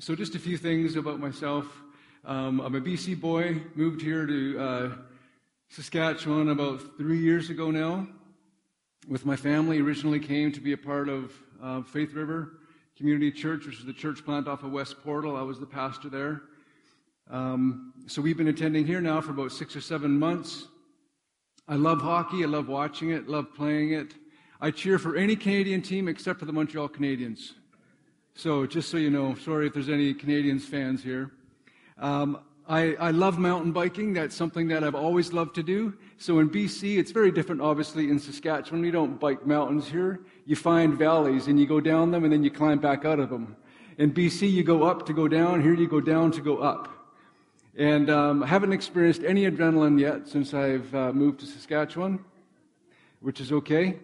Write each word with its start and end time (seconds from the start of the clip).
So, 0.00 0.14
just 0.14 0.36
a 0.36 0.38
few 0.38 0.56
things 0.56 0.94
about 0.94 1.18
myself. 1.18 1.66
Um, 2.24 2.60
I'm 2.60 2.76
a 2.76 2.80
BC 2.80 3.20
boy, 3.20 3.60
moved 3.74 4.00
here 4.00 4.26
to 4.26 4.60
uh, 4.60 4.90
Saskatchewan 5.70 6.50
about 6.50 6.96
three 6.96 7.18
years 7.18 7.50
ago 7.50 7.72
now 7.72 8.06
with 9.08 9.26
my 9.26 9.34
family. 9.34 9.80
Originally 9.80 10.20
came 10.20 10.52
to 10.52 10.60
be 10.60 10.72
a 10.72 10.76
part 10.76 11.08
of 11.08 11.32
uh, 11.60 11.82
Faith 11.82 12.12
River 12.14 12.60
Community 12.96 13.32
Church, 13.32 13.66
which 13.66 13.80
is 13.80 13.86
the 13.86 13.92
church 13.92 14.24
plant 14.24 14.46
off 14.46 14.62
of 14.62 14.70
West 14.70 15.02
Portal. 15.02 15.36
I 15.36 15.42
was 15.42 15.58
the 15.58 15.66
pastor 15.66 16.08
there. 16.08 16.42
Um, 17.28 17.92
so 18.06 18.22
we've 18.22 18.36
been 18.36 18.46
attending 18.46 18.86
here 18.86 19.00
now 19.00 19.20
for 19.20 19.32
about 19.32 19.50
six 19.50 19.74
or 19.74 19.80
seven 19.80 20.16
months. 20.16 20.68
I 21.66 21.74
love 21.74 22.00
hockey. 22.00 22.44
I 22.44 22.46
love 22.46 22.68
watching 22.68 23.10
it, 23.10 23.28
love 23.28 23.52
playing 23.52 23.94
it. 23.94 24.14
I 24.60 24.70
cheer 24.70 25.00
for 25.00 25.16
any 25.16 25.34
Canadian 25.34 25.82
team 25.82 26.06
except 26.06 26.38
for 26.38 26.44
the 26.44 26.52
Montreal 26.52 26.88
Canadiens. 26.88 27.54
So, 28.34 28.66
just 28.66 28.90
so 28.90 28.96
you 28.96 29.10
know, 29.10 29.34
sorry 29.34 29.66
if 29.66 29.74
there's 29.74 29.88
any 29.88 30.14
Canadiens 30.14 30.62
fans 30.62 31.02
here. 31.02 31.32
Um, 31.98 32.40
I, 32.68 32.94
I, 33.00 33.10
love 33.12 33.38
mountain 33.38 33.72
biking. 33.72 34.12
That's 34.12 34.36
something 34.36 34.68
that 34.68 34.84
I've 34.84 34.94
always 34.94 35.32
loved 35.32 35.54
to 35.54 35.62
do. 35.62 35.94
So 36.18 36.38
in 36.38 36.50
BC, 36.50 36.98
it's 36.98 37.12
very 37.12 37.30
different, 37.30 37.62
obviously, 37.62 38.10
in 38.10 38.18
Saskatchewan. 38.18 38.82
We 38.82 38.90
don't 38.90 39.18
bike 39.18 39.46
mountains 39.46 39.88
here. 39.88 40.20
You 40.44 40.54
find 40.54 40.98
valleys 40.98 41.46
and 41.46 41.58
you 41.58 41.66
go 41.66 41.80
down 41.80 42.10
them 42.10 42.24
and 42.24 42.32
then 42.32 42.44
you 42.44 42.50
climb 42.50 42.78
back 42.78 43.06
out 43.06 43.20
of 43.20 43.30
them. 43.30 43.56
In 43.96 44.12
BC, 44.12 44.52
you 44.52 44.62
go 44.62 44.82
up 44.82 45.06
to 45.06 45.14
go 45.14 45.28
down. 45.28 45.62
Here, 45.62 45.72
you 45.72 45.88
go 45.88 46.00
down 46.00 46.30
to 46.32 46.42
go 46.42 46.58
up. 46.58 46.88
And 47.74 48.10
um, 48.10 48.42
I 48.42 48.46
haven't 48.46 48.72
experienced 48.72 49.22
any 49.24 49.50
adrenaline 49.50 49.98
yet 49.98 50.28
since 50.28 50.52
I've 50.52 50.94
uh, 50.94 51.12
moved 51.12 51.40
to 51.40 51.46
Saskatchewan, 51.46 52.22
which 53.20 53.40
is 53.40 53.50
okay. 53.50 53.98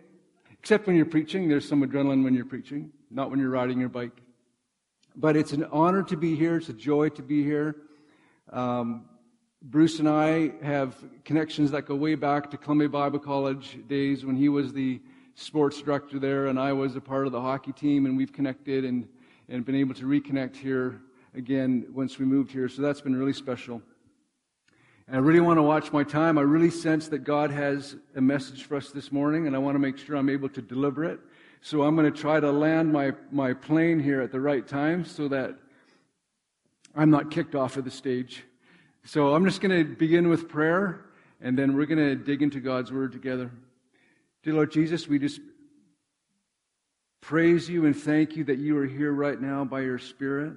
Except 0.52 0.87
when 0.87 0.96
you're 0.96 1.04
preaching, 1.04 1.48
there's 1.48 1.68
some 1.68 1.87
adrenaline 1.87 2.24
when 2.24 2.34
you're 2.34 2.46
preaching, 2.46 2.91
not 3.11 3.31
when 3.31 3.39
you're 3.39 3.51
riding 3.51 3.81
your 3.81 3.89
bike. 3.89 4.23
But 5.17 5.37
it's 5.37 5.53
an 5.53 5.65
honor 5.71 6.03
to 6.05 6.17
be 6.17 6.35
here. 6.35 6.57
It's 6.57 6.69
a 6.69 6.73
joy 6.73 7.09
to 7.11 7.23
be 7.23 7.43
here. 7.43 7.77
Um, 8.53 9.07
Bruce 9.63 9.99
and 9.99 10.09
I 10.09 10.52
have 10.63 10.96
connections 11.24 11.71
that 11.71 11.87
go 11.87 11.95
way 11.95 12.16
back 12.16 12.51
to 12.51 12.57
Columbia 12.57 12.88
Bible 12.88 13.19
College 13.19 13.79
days 13.88 14.24
when 14.24 14.37
he 14.37 14.49
was 14.49 14.73
the 14.73 15.01
sports 15.35 15.80
director 15.80 16.19
there 16.19 16.46
and 16.46 16.59
I 16.59 16.73
was 16.73 16.96
a 16.96 17.01
part 17.01 17.27
of 17.27 17.33
the 17.33 17.41
hockey 17.41 17.73
team, 17.73 18.07
and 18.07 18.16
we've 18.16 18.33
connected 18.33 18.85
and, 18.85 19.09
and 19.49 19.65
been 19.65 19.74
able 19.74 19.95
to 19.95 20.05
reconnect 20.05 20.57
here 20.57 21.01
again 21.35 21.87
once 21.93 22.18
we 22.18 22.24
moved 22.24 22.51
here. 22.51 22.68
So 22.68 22.83
that's 22.83 23.01
been 23.01 23.16
really 23.16 23.33
special. 23.33 23.80
And 25.07 25.16
I 25.16 25.18
really 25.18 25.41
want 25.41 25.59
to 25.59 25.63
watch 25.63 25.93
my 25.93 26.02
time. 26.02 26.39
I 26.39 26.43
really 26.43 26.71
sense 26.71 27.09
that 27.09 27.24
God 27.24 27.51
has 27.51 27.96
a 28.16 28.21
message 28.21 28.65
for 28.65 28.77
us 28.77 28.91
this 28.91 29.13
morning, 29.13 29.46
and 29.46 29.55
I 29.55 29.59
want 29.59 29.74
to 29.74 29.79
make 29.79 29.99
sure 29.99 30.16
I'm 30.16 30.30
able 30.30 30.49
to 30.51 30.63
deliver 30.63 31.05
it. 31.05 31.21
So 31.65 31.82
I'm 31.82 31.96
going 31.96 32.12
to 32.12 32.20
try 32.20 32.40
to 32.40 32.52
land 32.52 32.93
my, 32.93 33.12
my 33.30 33.54
plane 33.54 33.98
here 33.98 34.20
at 34.20 34.30
the 34.30 34.38
right 34.38 34.68
time 34.68 35.02
so 35.02 35.29
that 35.29 35.57
I'm 36.95 37.09
not 37.09 37.30
kicked 37.30 37.54
off 37.54 37.79
of 37.79 37.87
the 37.87 37.90
stage. 37.90 38.45
So 39.04 39.34
I'm 39.34 39.46
just 39.46 39.62
going 39.62 39.74
to 39.74 39.96
begin 39.96 40.29
with 40.29 40.46
prayer, 40.46 41.06
and 41.40 41.59
then 41.59 41.74
we're 41.74 41.87
going 41.87 42.06
to 42.06 42.16
dig 42.16 42.43
into 42.43 42.60
God's 42.60 42.93
Word 42.93 43.12
together. 43.12 43.51
Dear 44.43 44.52
Lord 44.52 44.73
Jesus, 44.73 45.09
we 45.09 45.18
just 45.18 45.40
praise 47.23 47.66
you 47.66 47.87
and 47.87 47.96
thank 47.96 48.37
you 48.37 48.45
that 48.45 48.59
you 48.59 48.76
are 48.76 48.87
here 48.87 49.12
right 49.12 49.40
now 49.40 49.65
by 49.65 49.80
your 49.80 49.99
Spirit. 49.99 50.52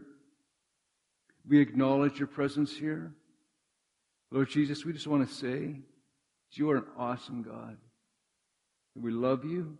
We 1.47 1.61
acknowledge 1.61 2.19
your 2.19 2.27
presence 2.27 2.75
here. 2.75 3.13
Lord 4.29 4.49
Jesus, 4.49 4.83
we 4.83 4.91
just 4.91 5.07
want 5.07 5.25
to 5.25 5.33
say 5.33 5.67
that 5.67 6.57
you 6.57 6.69
are 6.69 6.75
an 6.75 6.85
awesome 6.97 7.43
God. 7.43 7.77
We 8.93 9.11
love 9.11 9.45
you. 9.45 9.77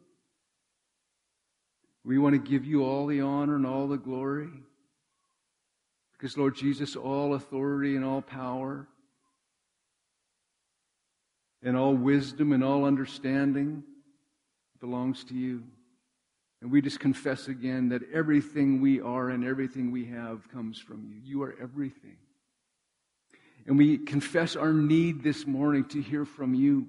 We 2.08 2.18
want 2.18 2.36
to 2.36 2.40
give 2.40 2.66
you 2.66 2.86
all 2.86 3.06
the 3.06 3.20
honor 3.20 3.58
and 3.58 3.68
all 3.68 3.86
the 3.86 3.98
glory. 3.98 4.48
Because, 6.14 6.38
Lord 6.38 6.56
Jesus, 6.56 6.96
all 6.96 7.34
authority 7.34 7.98
and 7.98 8.06
all 8.06 8.22
power 8.22 8.88
and 11.62 11.76
all 11.76 11.94
wisdom 11.94 12.54
and 12.54 12.64
all 12.64 12.86
understanding 12.86 13.84
belongs 14.80 15.26
to 15.26 15.34
you. 15.34 15.64
And 16.62 16.72
we 16.72 16.82
just 16.82 17.02
confess 17.02 17.50
again 17.50 17.90
that 17.90 18.04
everything 18.14 18.80
we 18.80 19.02
are 19.02 19.28
and 19.28 19.44
everything 19.44 19.92
we 19.92 20.06
have 20.06 20.48
comes 20.50 20.80
from 20.80 21.06
you. 21.06 21.20
You 21.22 21.44
are 21.44 21.58
everything. 21.62 22.16
And 23.66 23.78
we 23.78 23.98
confess 23.98 24.56
our 24.56 24.72
need 24.72 25.24
this 25.24 25.46
morning 25.46 25.84
to 25.90 26.02
hear 26.02 26.24
from 26.24 26.54
you. 26.54 26.88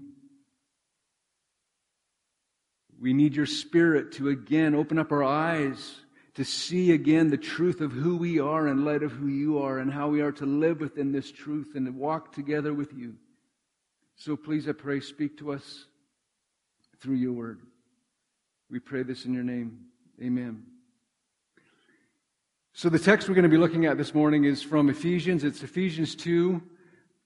We 3.00 3.12
need 3.12 3.36
your 3.36 3.46
spirit 3.46 4.12
to 4.12 4.28
again 4.28 4.74
open 4.74 4.98
up 4.98 5.12
our 5.12 5.22
eyes 5.24 6.00
to 6.34 6.44
see 6.44 6.92
again 6.92 7.30
the 7.30 7.36
truth 7.36 7.80
of 7.80 7.92
who 7.92 8.16
we 8.16 8.38
are 8.38 8.68
in 8.68 8.84
light 8.84 9.02
of 9.02 9.12
who 9.12 9.26
you 9.26 9.58
are 9.58 9.78
and 9.78 9.92
how 9.92 10.08
we 10.08 10.20
are 10.20 10.32
to 10.32 10.46
live 10.46 10.80
within 10.80 11.10
this 11.10 11.32
truth 11.32 11.72
and 11.74 11.96
walk 11.96 12.32
together 12.32 12.72
with 12.72 12.92
you. 12.92 13.16
So 14.14 14.36
please, 14.36 14.68
I 14.68 14.72
pray, 14.72 15.00
speak 15.00 15.36
to 15.38 15.52
us 15.52 15.86
through 17.00 17.16
your 17.16 17.32
word. 17.32 17.60
We 18.70 18.78
pray 18.78 19.02
this 19.02 19.24
in 19.24 19.34
your 19.34 19.44
name. 19.44 19.80
Amen. 20.22 20.62
So 22.72 22.88
the 22.88 22.98
text 22.98 23.28
we're 23.28 23.34
going 23.34 23.42
to 23.42 23.48
be 23.48 23.56
looking 23.56 23.86
at 23.86 23.96
this 23.96 24.14
morning 24.14 24.44
is 24.44 24.62
from 24.62 24.88
Ephesians. 24.88 25.42
It's 25.42 25.64
Ephesians 25.64 26.14
2, 26.14 26.62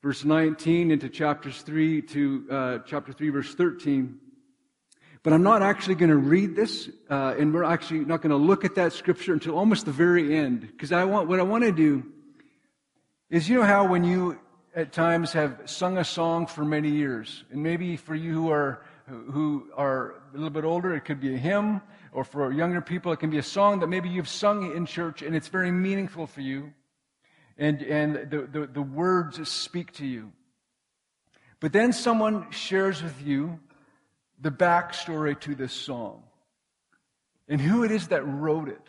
verse 0.02 0.24
19 0.24 0.90
into 0.90 1.10
chapters 1.10 1.60
3 1.60 2.00
to 2.00 2.46
uh, 2.50 2.78
chapter 2.86 3.12
3, 3.12 3.28
verse 3.28 3.54
13. 3.54 4.18
But 5.22 5.32
I'm 5.32 5.44
not 5.44 5.62
actually 5.62 5.94
going 5.94 6.10
to 6.10 6.16
read 6.16 6.56
this, 6.56 6.88
uh, 7.08 7.36
and 7.38 7.54
we're 7.54 7.62
actually 7.62 8.00
not 8.00 8.22
going 8.22 8.30
to 8.30 8.36
look 8.36 8.64
at 8.64 8.74
that 8.74 8.92
scripture 8.92 9.32
until 9.32 9.56
almost 9.56 9.86
the 9.86 9.92
very 9.92 10.36
end. 10.36 10.62
Because 10.62 10.90
I 10.90 11.04
want, 11.04 11.28
what 11.28 11.38
I 11.38 11.44
want 11.44 11.62
to 11.62 11.70
do 11.70 12.04
is, 13.30 13.48
you 13.48 13.56
know 13.56 13.62
how 13.62 13.86
when 13.86 14.02
you 14.02 14.40
at 14.74 14.92
times 14.92 15.32
have 15.32 15.60
sung 15.66 15.98
a 15.98 16.04
song 16.04 16.46
for 16.46 16.64
many 16.64 16.90
years, 16.90 17.44
and 17.52 17.62
maybe 17.62 17.96
for 17.96 18.16
you 18.16 18.32
who 18.32 18.50
are 18.50 18.84
who 19.06 19.68
are 19.76 20.22
a 20.32 20.36
little 20.36 20.50
bit 20.50 20.64
older, 20.64 20.94
it 20.94 21.02
could 21.02 21.20
be 21.20 21.34
a 21.34 21.38
hymn, 21.38 21.82
or 22.12 22.24
for 22.24 22.50
younger 22.52 22.80
people, 22.80 23.12
it 23.12 23.18
can 23.18 23.30
be 23.30 23.38
a 23.38 23.42
song 23.42 23.80
that 23.80 23.88
maybe 23.88 24.08
you've 24.08 24.28
sung 24.28 24.74
in 24.74 24.86
church 24.86 25.22
and 25.22 25.36
it's 25.36 25.48
very 25.48 25.70
meaningful 25.70 26.26
for 26.26 26.40
you, 26.40 26.72
and 27.58 27.80
and 27.82 28.28
the, 28.28 28.48
the, 28.50 28.66
the 28.66 28.82
words 28.82 29.48
speak 29.48 29.92
to 29.92 30.06
you. 30.06 30.32
But 31.60 31.72
then 31.72 31.92
someone 31.92 32.50
shares 32.50 33.04
with 33.04 33.22
you 33.24 33.60
the 34.42 34.50
backstory 34.50 35.38
to 35.40 35.54
this 35.54 35.72
song 35.72 36.22
and 37.48 37.60
who 37.60 37.84
it 37.84 37.90
is 37.90 38.08
that 38.08 38.26
wrote 38.26 38.68
it 38.68 38.88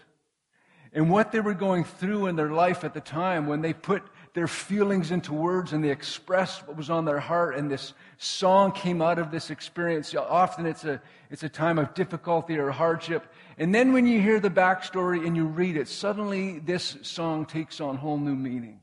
and 0.93 1.09
what 1.09 1.31
they 1.31 1.39
were 1.39 1.53
going 1.53 1.83
through 1.83 2.27
in 2.27 2.35
their 2.35 2.51
life 2.51 2.83
at 2.83 2.93
the 2.93 3.01
time 3.01 3.47
when 3.47 3.61
they 3.61 3.73
put 3.73 4.03
their 4.33 4.47
feelings 4.47 5.11
into 5.11 5.33
words 5.33 5.73
and 5.73 5.83
they 5.83 5.89
expressed 5.89 6.67
what 6.67 6.77
was 6.77 6.89
on 6.89 7.05
their 7.05 7.19
heart. 7.19 7.55
And 7.55 7.69
this 7.69 7.93
song 8.17 8.71
came 8.71 9.01
out 9.01 9.19
of 9.19 9.31
this 9.31 9.49
experience. 9.49 10.13
Often 10.15 10.65
it's 10.65 10.83
a 10.83 11.01
it's 11.29 11.43
a 11.43 11.49
time 11.49 11.79
of 11.79 11.93
difficulty 11.93 12.57
or 12.57 12.69
hardship. 12.71 13.25
And 13.57 13.73
then 13.73 13.93
when 13.93 14.05
you 14.05 14.21
hear 14.21 14.39
the 14.39 14.49
backstory 14.49 15.25
and 15.25 15.35
you 15.35 15.45
read 15.45 15.77
it 15.77 15.87
suddenly 15.87 16.59
this 16.59 16.97
song 17.01 17.45
takes 17.45 17.81
on 17.81 17.97
whole 17.97 18.17
new 18.17 18.35
meaning. 18.35 18.79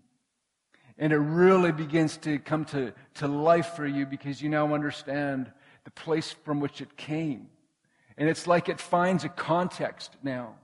And 0.98 1.12
it 1.12 1.19
really 1.19 1.72
begins 1.72 2.19
to 2.19 2.38
come 2.38 2.64
to, 2.66 2.92
to 3.14 3.28
life 3.28 3.75
for 3.75 3.86
you 3.86 4.04
because 4.04 4.42
you 4.42 4.50
now 4.50 4.75
understand 4.75 5.50
the 5.95 6.03
place 6.03 6.34
from 6.45 6.61
which 6.61 6.81
it 6.81 6.97
came. 6.97 7.49
And 8.17 8.28
it's 8.28 8.47
like 8.47 8.69
it 8.69 8.81
finds 8.81 9.25
a 9.25 9.28
context 9.28 10.17
now. 10.23 10.55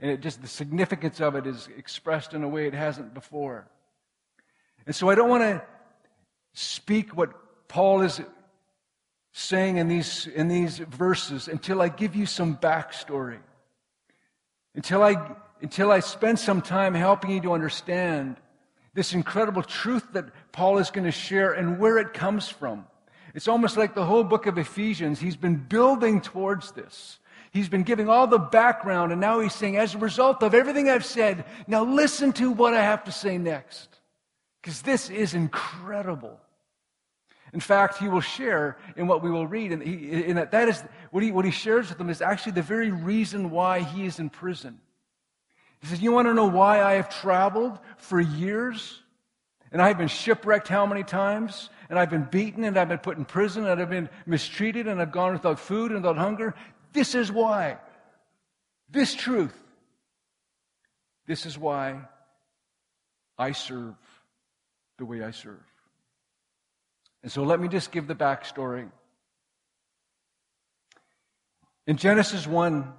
And 0.00 0.10
it 0.10 0.20
just, 0.20 0.42
the 0.42 0.48
significance 0.48 1.20
of 1.20 1.34
it 1.34 1.46
is 1.46 1.68
expressed 1.76 2.34
in 2.34 2.42
a 2.42 2.48
way 2.48 2.66
it 2.66 2.74
hasn't 2.74 3.14
before. 3.14 3.66
And 4.86 4.94
so 4.94 5.08
I 5.08 5.14
don't 5.14 5.28
want 5.28 5.42
to 5.42 5.62
speak 6.52 7.16
what 7.16 7.68
Paul 7.68 8.02
is 8.02 8.20
saying 9.32 9.76
in 9.76 9.88
these, 9.88 10.26
in 10.26 10.48
these 10.48 10.78
verses 10.78 11.48
until 11.48 11.82
I 11.82 11.88
give 11.88 12.14
you 12.14 12.26
some 12.26 12.56
backstory. 12.56 13.38
Until 14.74 15.02
I, 15.02 15.16
until 15.60 15.90
I 15.90 16.00
spend 16.00 16.38
some 16.38 16.62
time 16.62 16.94
helping 16.94 17.30
you 17.30 17.40
to 17.42 17.52
understand 17.52 18.36
this 18.94 19.14
incredible 19.14 19.62
truth 19.62 20.12
that 20.12 20.26
Paul 20.52 20.78
is 20.78 20.90
going 20.90 21.04
to 21.04 21.12
share 21.12 21.52
and 21.52 21.78
where 21.78 21.98
it 21.98 22.12
comes 22.12 22.48
from. 22.48 22.86
It's 23.38 23.46
almost 23.46 23.76
like 23.76 23.94
the 23.94 24.04
whole 24.04 24.24
book 24.24 24.46
of 24.46 24.58
Ephesians, 24.58 25.20
he's 25.20 25.36
been 25.36 25.54
building 25.54 26.20
towards 26.20 26.72
this. 26.72 27.20
He's 27.52 27.68
been 27.68 27.84
giving 27.84 28.08
all 28.08 28.26
the 28.26 28.36
background, 28.36 29.12
and 29.12 29.20
now 29.20 29.38
he's 29.38 29.54
saying, 29.54 29.76
as 29.76 29.94
a 29.94 29.98
result 29.98 30.42
of 30.42 30.54
everything 30.54 30.88
I've 30.88 31.04
said, 31.04 31.44
now 31.68 31.84
listen 31.84 32.32
to 32.32 32.50
what 32.50 32.74
I 32.74 32.82
have 32.82 33.04
to 33.04 33.12
say 33.12 33.38
next. 33.38 33.90
Because 34.60 34.82
this 34.82 35.08
is 35.08 35.34
incredible. 35.34 36.40
In 37.52 37.60
fact, 37.60 37.98
he 37.98 38.08
will 38.08 38.20
share 38.20 38.76
in 38.96 39.06
what 39.06 39.22
we 39.22 39.30
will 39.30 39.46
read, 39.46 39.70
and, 39.70 39.84
he, 39.84 40.10
in 40.10 40.34
that, 40.34 40.50
that 40.50 40.68
is 40.68 40.82
what 41.12 41.22
he, 41.22 41.30
what 41.30 41.44
he 41.44 41.52
shares 41.52 41.90
with 41.90 41.98
them 41.98 42.10
is 42.10 42.20
actually 42.20 42.52
the 42.52 42.62
very 42.62 42.90
reason 42.90 43.50
why 43.52 43.82
he 43.82 44.04
is 44.04 44.18
in 44.18 44.30
prison. 44.30 44.80
He 45.80 45.86
says, 45.86 46.02
You 46.02 46.10
want 46.10 46.26
to 46.26 46.34
know 46.34 46.48
why 46.48 46.82
I 46.82 46.94
have 46.94 47.08
traveled 47.08 47.78
for 47.98 48.20
years? 48.20 49.00
And 49.70 49.80
I've 49.80 49.98
been 49.98 50.08
shipwrecked 50.08 50.66
how 50.66 50.86
many 50.86 51.04
times? 51.04 51.70
And 51.88 51.98
I've 51.98 52.10
been 52.10 52.24
beaten 52.24 52.64
and 52.64 52.76
I've 52.76 52.88
been 52.88 52.98
put 52.98 53.16
in 53.16 53.24
prison 53.24 53.66
and 53.66 53.80
I've 53.80 53.90
been 53.90 54.08
mistreated 54.26 54.86
and 54.86 55.00
I've 55.00 55.12
gone 55.12 55.32
without 55.32 55.58
food 55.58 55.90
and 55.90 56.02
without 56.02 56.18
hunger. 56.18 56.54
This 56.92 57.14
is 57.14 57.32
why. 57.32 57.78
This 58.90 59.14
truth. 59.14 59.54
This 61.26 61.46
is 61.46 61.58
why 61.58 62.00
I 63.38 63.52
serve 63.52 63.94
the 64.98 65.04
way 65.04 65.22
I 65.22 65.30
serve. 65.30 65.60
And 67.22 67.32
so 67.32 67.42
let 67.42 67.60
me 67.60 67.68
just 67.68 67.90
give 67.92 68.06
the 68.06 68.14
backstory. 68.14 68.90
In 71.86 71.96
Genesis 71.96 72.46
1, 72.46 72.92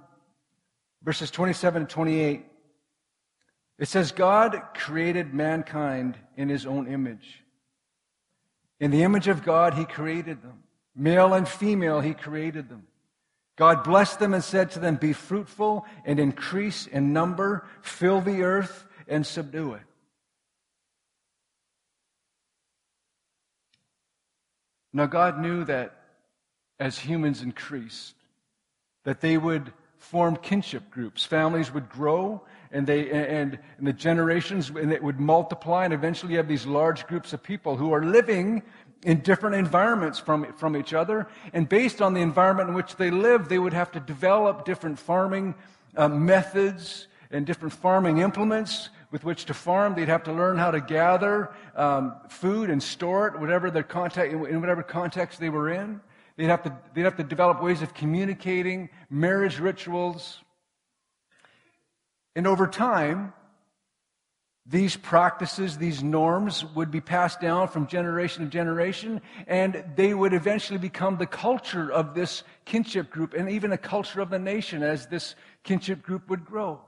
verses 1.02 1.30
27 1.30 1.82
and 1.82 1.88
28, 1.90 2.44
it 3.78 3.88
says, 3.88 4.12
God 4.12 4.60
created 4.74 5.32
mankind 5.32 6.18
in 6.36 6.48
his 6.48 6.66
own 6.66 6.86
image. 6.86 7.39
In 8.80 8.90
the 8.90 9.02
image 9.02 9.28
of 9.28 9.44
God, 9.44 9.74
he 9.74 9.84
created 9.84 10.42
them. 10.42 10.64
Male 10.96 11.34
and 11.34 11.46
female, 11.46 12.00
he 12.00 12.14
created 12.14 12.68
them. 12.68 12.86
God 13.56 13.84
blessed 13.84 14.18
them 14.18 14.32
and 14.32 14.42
said 14.42 14.70
to 14.72 14.78
them, 14.78 14.96
Be 14.96 15.12
fruitful 15.12 15.84
and 16.06 16.18
increase 16.18 16.86
in 16.86 17.12
number, 17.12 17.66
fill 17.82 18.22
the 18.22 18.42
earth 18.42 18.86
and 19.06 19.26
subdue 19.26 19.74
it. 19.74 19.82
Now, 24.92 25.06
God 25.06 25.38
knew 25.38 25.64
that 25.64 25.94
as 26.80 26.98
humans 26.98 27.42
increased, 27.42 28.14
that 29.04 29.20
they 29.20 29.36
would 29.36 29.72
form 29.98 30.36
kinship 30.36 30.90
groups. 30.90 31.24
Families 31.24 31.72
would 31.72 31.90
grow, 31.90 32.42
and 32.72 32.86
they 32.86 33.10
and, 33.10 33.58
and 33.78 33.86
the 33.86 33.92
generations 33.92 34.70
and 34.70 34.92
it 34.92 35.02
would 35.02 35.20
multiply, 35.20 35.84
and 35.84 35.94
eventually 35.94 36.32
you 36.32 36.38
have 36.38 36.48
these 36.48 36.66
large 36.66 37.06
groups 37.06 37.32
of 37.32 37.42
people 37.42 37.76
who 37.76 37.92
are 37.92 38.04
living 38.04 38.62
in 39.02 39.20
different 39.20 39.56
environments 39.56 40.18
from, 40.18 40.52
from 40.54 40.76
each 40.76 40.92
other. 40.92 41.26
And 41.52 41.68
based 41.68 42.02
on 42.02 42.14
the 42.14 42.20
environment 42.20 42.68
in 42.68 42.74
which 42.74 42.96
they 42.96 43.10
live, 43.10 43.48
they 43.48 43.58
would 43.58 43.72
have 43.72 43.90
to 43.92 44.00
develop 44.00 44.64
different 44.64 44.98
farming 44.98 45.54
uh, 45.96 46.08
methods 46.08 47.08
and 47.30 47.46
different 47.46 47.72
farming 47.72 48.18
implements 48.18 48.90
with 49.10 49.24
which 49.24 49.46
to 49.46 49.54
farm. 49.54 49.94
They'd 49.94 50.08
have 50.08 50.24
to 50.24 50.32
learn 50.32 50.58
how 50.58 50.70
to 50.70 50.80
gather 50.80 51.50
um, 51.76 52.14
food 52.28 52.70
and 52.70 52.82
store 52.82 53.28
it, 53.28 53.40
whatever 53.40 53.70
their 53.70 53.82
context, 53.82 54.32
in 54.32 54.60
whatever 54.60 54.82
context 54.82 55.40
they 55.40 55.48
were 55.48 55.70
in. 55.70 56.00
They'd 56.36 56.46
have, 56.46 56.62
to, 56.62 56.76
they'd 56.94 57.02
have 57.02 57.16
to 57.16 57.24
develop 57.24 57.62
ways 57.62 57.82
of 57.82 57.92
communicating, 57.94 58.88
marriage 59.10 59.58
rituals. 59.58 60.40
And 62.36 62.46
over 62.46 62.66
time, 62.66 63.32
these 64.66 64.96
practices, 64.96 65.78
these 65.78 66.02
norms 66.02 66.64
would 66.76 66.90
be 66.90 67.00
passed 67.00 67.40
down 67.40 67.68
from 67.68 67.86
generation 67.86 68.44
to 68.44 68.50
generation, 68.50 69.20
and 69.46 69.84
they 69.96 70.14
would 70.14 70.32
eventually 70.32 70.78
become 70.78 71.16
the 71.16 71.26
culture 71.26 71.90
of 71.90 72.14
this 72.14 72.44
kinship 72.66 73.10
group 73.10 73.34
and 73.34 73.50
even 73.50 73.72
a 73.72 73.78
culture 73.78 74.20
of 74.20 74.30
the 74.30 74.38
nation 74.38 74.82
as 74.82 75.06
this 75.06 75.34
kinship 75.64 76.02
group 76.02 76.28
would 76.30 76.44
grow. 76.44 76.80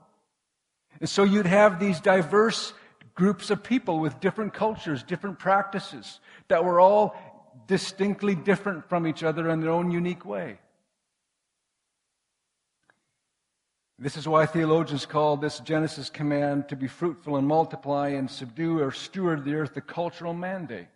And 0.99 1.09
so 1.09 1.23
you'd 1.23 1.45
have 1.45 1.79
these 1.79 1.99
diverse 1.99 2.73
groups 3.15 3.49
of 3.49 3.63
people 3.63 3.99
with 3.99 4.19
different 4.19 4.53
cultures, 4.53 5.03
different 5.03 5.39
practices 5.39 6.19
that 6.47 6.63
were 6.63 6.79
all 6.79 7.15
distinctly 7.67 8.35
different 8.35 8.87
from 8.87 9.05
each 9.05 9.23
other 9.23 9.49
in 9.49 9.59
their 9.59 9.71
own 9.71 9.91
unique 9.91 10.25
way. 10.25 10.57
This 13.99 14.17
is 14.17 14.27
why 14.27 14.45
theologians 14.45 15.05
call 15.05 15.37
this 15.37 15.59
Genesis 15.59 16.09
command 16.09 16.69
to 16.69 16.75
be 16.75 16.87
fruitful 16.87 17.37
and 17.37 17.47
multiply 17.47 18.09
and 18.09 18.29
subdue 18.29 18.79
or 18.79 18.91
steward 18.91 19.45
the 19.45 19.55
earth 19.55 19.75
the 19.75 19.81
cultural 19.81 20.33
mandate. 20.33 20.87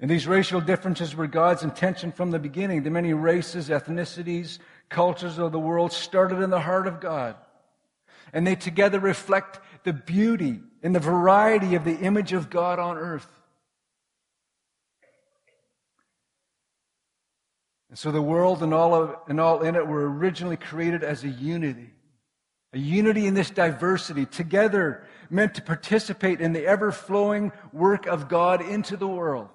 And 0.00 0.10
these 0.10 0.26
racial 0.26 0.60
differences 0.60 1.14
were 1.14 1.28
God's 1.28 1.62
intention 1.62 2.10
from 2.10 2.32
the 2.32 2.40
beginning. 2.40 2.82
The 2.82 2.90
many 2.90 3.14
races, 3.14 3.68
ethnicities, 3.68 4.58
cultures 4.88 5.38
of 5.38 5.52
the 5.52 5.60
world 5.60 5.92
started 5.92 6.42
in 6.42 6.50
the 6.50 6.60
heart 6.60 6.88
of 6.88 7.00
God. 7.00 7.36
And 8.32 8.44
they 8.44 8.56
together 8.56 8.98
reflect 8.98 9.60
the 9.84 9.92
beauty 9.92 10.60
and 10.82 10.92
the 10.92 11.00
variety 11.00 11.76
of 11.76 11.84
the 11.84 11.96
image 11.98 12.32
of 12.32 12.50
God 12.50 12.80
on 12.80 12.98
earth. 12.98 13.30
And 17.92 17.98
so 17.98 18.10
the 18.10 18.22
world 18.22 18.62
and 18.62 18.72
all, 18.72 18.94
of, 18.94 19.16
and 19.28 19.38
all 19.38 19.60
in 19.60 19.74
it 19.74 19.86
were 19.86 20.10
originally 20.10 20.56
created 20.56 21.04
as 21.04 21.24
a 21.24 21.28
unity. 21.28 21.90
A 22.72 22.78
unity 22.78 23.26
in 23.26 23.34
this 23.34 23.50
diversity, 23.50 24.24
together 24.24 25.06
meant 25.28 25.56
to 25.56 25.62
participate 25.62 26.40
in 26.40 26.54
the 26.54 26.64
ever 26.64 26.90
flowing 26.90 27.52
work 27.70 28.06
of 28.06 28.30
God 28.30 28.62
into 28.62 28.96
the 28.96 29.06
world. 29.06 29.50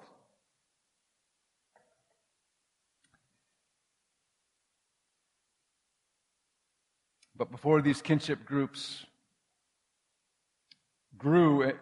But 7.36 7.50
before 7.50 7.82
these 7.82 8.00
kinship 8.00 8.44
groups 8.44 9.04
grew 11.16 11.72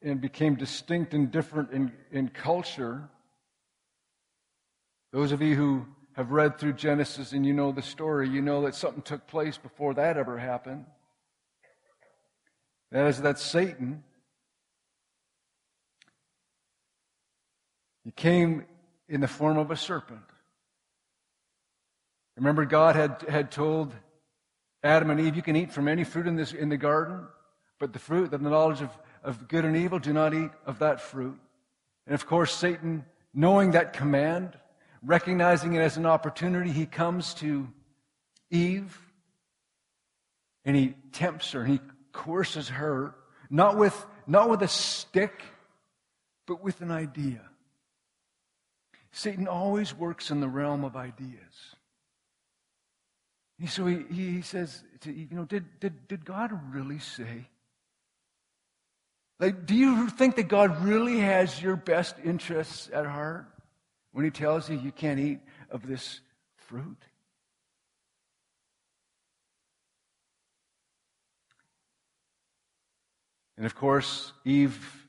and 0.00 0.18
became 0.18 0.54
distinct 0.54 1.12
and 1.12 1.30
different 1.30 1.72
in, 1.72 1.92
in 2.10 2.30
culture, 2.30 3.10
those 5.12 5.32
of 5.32 5.40
you 5.40 5.54
who 5.54 5.86
have 6.12 6.32
read 6.32 6.58
through 6.58 6.74
Genesis 6.74 7.32
and 7.32 7.46
you 7.46 7.52
know 7.52 7.72
the 7.72 7.82
story, 7.82 8.28
you 8.28 8.42
know 8.42 8.62
that 8.62 8.74
something 8.74 9.02
took 9.02 9.26
place 9.26 9.56
before 9.56 9.94
that 9.94 10.16
ever 10.16 10.36
happened. 10.36 10.84
That 12.90 13.06
is 13.06 13.20
that 13.22 13.38
Satan. 13.38 14.02
He 18.04 18.10
came 18.10 18.64
in 19.08 19.20
the 19.20 19.28
form 19.28 19.58
of 19.58 19.70
a 19.70 19.76
serpent. 19.76 20.22
Remember, 22.36 22.64
God 22.64 22.96
had, 22.96 23.24
had 23.28 23.50
told 23.50 23.94
Adam 24.82 25.10
and 25.10 25.20
Eve, 25.20 25.36
You 25.36 25.42
can 25.42 25.56
eat 25.56 25.72
from 25.72 25.88
any 25.88 26.04
fruit 26.04 26.26
in, 26.26 26.36
this, 26.36 26.52
in 26.52 26.68
the 26.68 26.76
garden, 26.76 27.26
but 27.78 27.92
the 27.92 27.98
fruit, 27.98 28.30
that 28.30 28.42
the 28.42 28.48
knowledge 28.50 28.80
of, 28.80 28.90
of 29.22 29.48
good 29.48 29.64
and 29.64 29.76
evil, 29.76 29.98
do 29.98 30.12
not 30.12 30.34
eat 30.34 30.50
of 30.64 30.78
that 30.78 31.00
fruit. 31.00 31.38
And 32.06 32.14
of 32.14 32.26
course, 32.26 32.54
Satan, 32.54 33.04
knowing 33.34 33.72
that 33.72 33.92
command, 33.92 34.56
recognizing 35.02 35.74
it 35.74 35.80
as 35.80 35.96
an 35.96 36.06
opportunity, 36.06 36.70
he 36.70 36.86
comes 36.86 37.34
to 37.34 37.68
Eve 38.50 38.98
and 40.64 40.76
he 40.76 40.94
tempts 41.12 41.52
her 41.52 41.62
and 41.62 41.72
he 41.72 41.80
coerces 42.12 42.68
her, 42.68 43.14
not 43.50 43.76
with, 43.76 44.06
not 44.26 44.50
with 44.50 44.62
a 44.62 44.68
stick, 44.68 45.42
but 46.46 46.62
with 46.62 46.80
an 46.80 46.90
idea. 46.90 47.42
Satan 49.12 49.48
always 49.48 49.94
works 49.94 50.30
in 50.30 50.40
the 50.40 50.48
realm 50.48 50.84
of 50.84 50.96
ideas. 50.96 51.38
So 53.66 53.86
he, 53.86 54.04
he 54.10 54.42
says, 54.42 54.84
you 55.04 55.28
know, 55.32 55.44
did, 55.44 55.80
did, 55.80 56.06
did 56.06 56.24
God 56.24 56.52
really 56.72 57.00
say? 57.00 57.48
Like, 59.40 59.66
do 59.66 59.74
you 59.74 60.08
think 60.08 60.36
that 60.36 60.48
God 60.48 60.84
really 60.84 61.18
has 61.18 61.60
your 61.60 61.76
best 61.76 62.16
interests 62.24 62.88
at 62.92 63.06
heart? 63.06 63.46
When 64.12 64.24
he 64.24 64.30
tells 64.30 64.68
you 64.68 64.78
you 64.78 64.92
can't 64.92 65.20
eat 65.20 65.40
of 65.70 65.86
this 65.86 66.20
fruit? 66.56 66.98
And 73.56 73.66
of 73.66 73.74
course, 73.74 74.32
Eve 74.44 75.06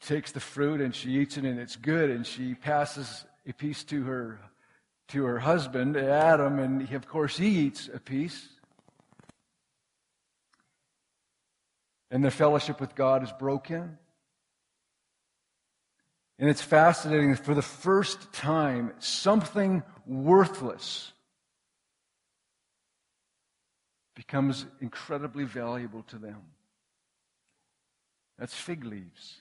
takes 0.00 0.30
the 0.30 0.40
fruit 0.40 0.80
and 0.80 0.94
she 0.94 1.18
eats 1.18 1.36
it 1.36 1.44
and 1.44 1.58
it's 1.58 1.76
good 1.76 2.08
and 2.08 2.24
she 2.24 2.54
passes 2.54 3.24
a 3.46 3.52
piece 3.52 3.82
to 3.84 4.04
her 4.04 4.38
to 5.08 5.24
her 5.24 5.38
husband 5.38 5.96
Adam 5.96 6.58
and 6.58 6.86
he, 6.86 6.94
of 6.94 7.08
course 7.08 7.36
he 7.36 7.48
eats 7.48 7.88
a 7.92 7.98
piece. 7.98 8.48
And 12.10 12.24
the 12.24 12.30
fellowship 12.30 12.80
with 12.80 12.94
God 12.94 13.22
is 13.22 13.32
broken. 13.32 13.98
And 16.38 16.48
it's 16.48 16.62
fascinating 16.62 17.34
for 17.34 17.54
the 17.54 17.62
first 17.62 18.32
time, 18.32 18.92
something 19.00 19.82
worthless 20.06 21.12
becomes 24.14 24.66
incredibly 24.80 25.44
valuable 25.44 26.02
to 26.04 26.16
them. 26.16 26.42
That's 28.38 28.54
fig 28.54 28.84
leaves. 28.84 29.40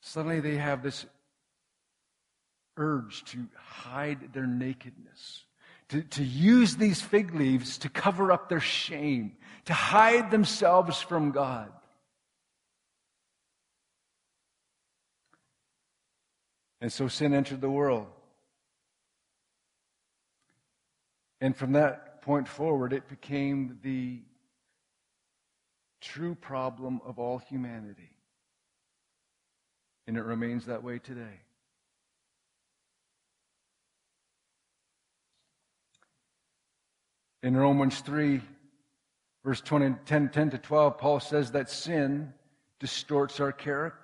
Suddenly 0.00 0.40
they 0.40 0.56
have 0.56 0.82
this 0.82 1.04
urge 2.76 3.24
to 3.24 3.46
hide 3.56 4.32
their 4.32 4.46
nakedness, 4.46 5.44
to, 5.88 6.02
to 6.02 6.22
use 6.22 6.76
these 6.76 7.00
fig 7.00 7.34
leaves 7.34 7.78
to 7.78 7.88
cover 7.88 8.30
up 8.30 8.48
their 8.48 8.60
shame, 8.60 9.32
to 9.64 9.72
hide 9.72 10.30
themselves 10.30 11.00
from 11.00 11.32
God. 11.32 11.72
And 16.84 16.92
so 16.92 17.08
sin 17.08 17.32
entered 17.32 17.62
the 17.62 17.70
world. 17.70 18.08
And 21.40 21.56
from 21.56 21.72
that 21.72 22.20
point 22.20 22.46
forward, 22.46 22.92
it 22.92 23.08
became 23.08 23.78
the 23.82 24.20
true 26.02 26.34
problem 26.34 27.00
of 27.06 27.18
all 27.18 27.38
humanity. 27.38 28.10
And 30.06 30.18
it 30.18 30.24
remains 30.24 30.66
that 30.66 30.82
way 30.82 30.98
today. 30.98 31.40
In 37.42 37.56
Romans 37.56 37.98
3, 38.00 38.42
Verse 39.42 39.62
20, 39.62 39.96
10, 40.04 40.28
10 40.28 40.50
to 40.50 40.58
12, 40.58 40.98
Paul 40.98 41.18
says 41.18 41.52
that 41.52 41.70
sin 41.70 42.34
distorts 42.78 43.40
our 43.40 43.52
character. 43.52 44.03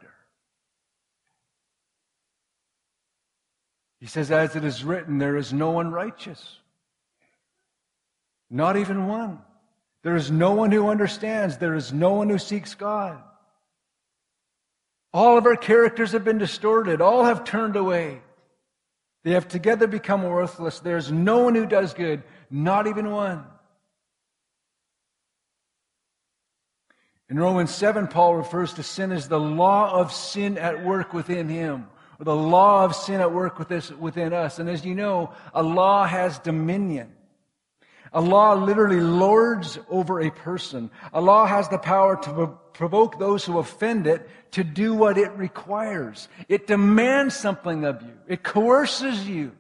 He 4.01 4.07
says, 4.07 4.31
as 4.31 4.57
it 4.57 4.65
is 4.65 4.83
written, 4.83 5.19
there 5.19 5.37
is 5.37 5.53
no 5.53 5.71
one 5.71 5.93
righteous. 5.93 6.59
Not 8.51 8.77
even 8.77 9.07
one. 9.07 9.41
There 10.03 10.17
is 10.17 10.31
no 10.31 10.53
one 10.53 10.73
who 10.73 10.89
understands. 10.89 11.59
There 11.59 11.75
is 11.75 11.93
no 11.93 12.15
one 12.15 12.31
who 12.31 12.39
seeks 12.39 12.75
God. 12.75 13.23
All 15.13 15.37
of 15.37 15.45
our 15.45 15.57
characters 15.57 16.13
have 16.13 16.25
been 16.25 16.39
distorted. 16.39 17.01
All 17.01 17.25
have 17.25 17.45
turned 17.45 17.77
away. 17.77 18.23
They 19.23 19.33
have 19.33 19.49
together 19.49 19.87
become 19.87 20.23
worthless. 20.23 20.81
There's 20.81 21.13
no 21.13 21.39
one 21.39 21.55
who 21.55 21.67
does 21.67 21.93
good, 21.93 22.23
not 22.51 22.87
even 22.87 23.11
one. 23.11 23.45
In 27.29 27.39
Romans 27.39 27.73
7, 27.73 28.09
Paul 28.09 28.37
refers 28.37 28.73
to 28.75 28.83
sin 28.83 29.13
as 29.13 29.29
the 29.29 29.39
law 29.39 29.93
of 29.93 30.13
sin 30.13 30.59
at 30.59 30.85
work 30.85 31.13
within 31.13 31.49
him, 31.49 31.87
the 32.21 32.37
law 32.37 32.85
of 32.85 32.95
sin 32.95 33.21
at 33.21 33.33
work 33.33 33.59
within 33.59 34.33
us. 34.33 34.59
And 34.59 34.69
as 34.69 34.85
you 34.85 34.95
know, 34.95 35.33
a 35.55 35.63
law 35.63 36.07
has 36.07 36.39
dominion. 36.39 37.13
A 38.13 38.21
law 38.21 38.55
literally 38.55 39.01
lords 39.01 39.79
over 39.89 40.21
a 40.21 40.31
person. 40.31 40.91
A 41.13 41.21
law 41.21 41.47
has 41.47 41.69
the 41.69 41.79
power 41.79 42.17
to 42.23 42.59
provoke 42.73 43.19
those 43.19 43.45
who 43.45 43.59
offend 43.59 44.07
it 44.07 44.29
to 44.53 44.65
do 44.65 44.95
what 44.95 45.17
it 45.17 45.31
requires. 45.37 46.29
It 46.49 46.67
demands 46.67 47.37
something 47.37 47.85
of 47.85 48.03
you. 48.03 48.13
It 48.27 48.43
coerces 48.43 49.29
you. 49.29 49.53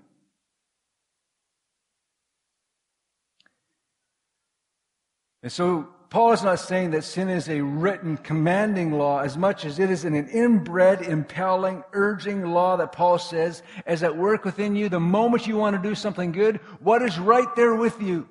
And 5.42 5.52
so 5.52 5.88
Paul 6.10 6.32
is 6.32 6.42
not 6.42 6.58
saying 6.58 6.90
that 6.90 7.04
sin 7.04 7.28
is 7.28 7.48
a 7.48 7.60
written 7.60 8.16
commanding 8.16 8.90
law 8.90 9.20
as 9.20 9.38
much 9.38 9.64
as 9.64 9.78
it 9.78 9.90
is 9.90 10.04
an 10.04 10.16
inbred, 10.16 11.02
impelling, 11.02 11.84
urging 11.92 12.46
law 12.46 12.76
that 12.76 12.90
Paul 12.90 13.18
says 13.18 13.62
is 13.86 14.02
at 14.02 14.16
work 14.16 14.44
within 14.44 14.74
you 14.74 14.88
the 14.88 14.98
moment 14.98 15.46
you 15.46 15.56
want 15.56 15.80
to 15.80 15.88
do 15.88 15.94
something 15.94 16.32
good. 16.32 16.56
What 16.80 17.02
is 17.02 17.16
right 17.16 17.46
there 17.54 17.76
with 17.76 18.02
you? 18.02 18.28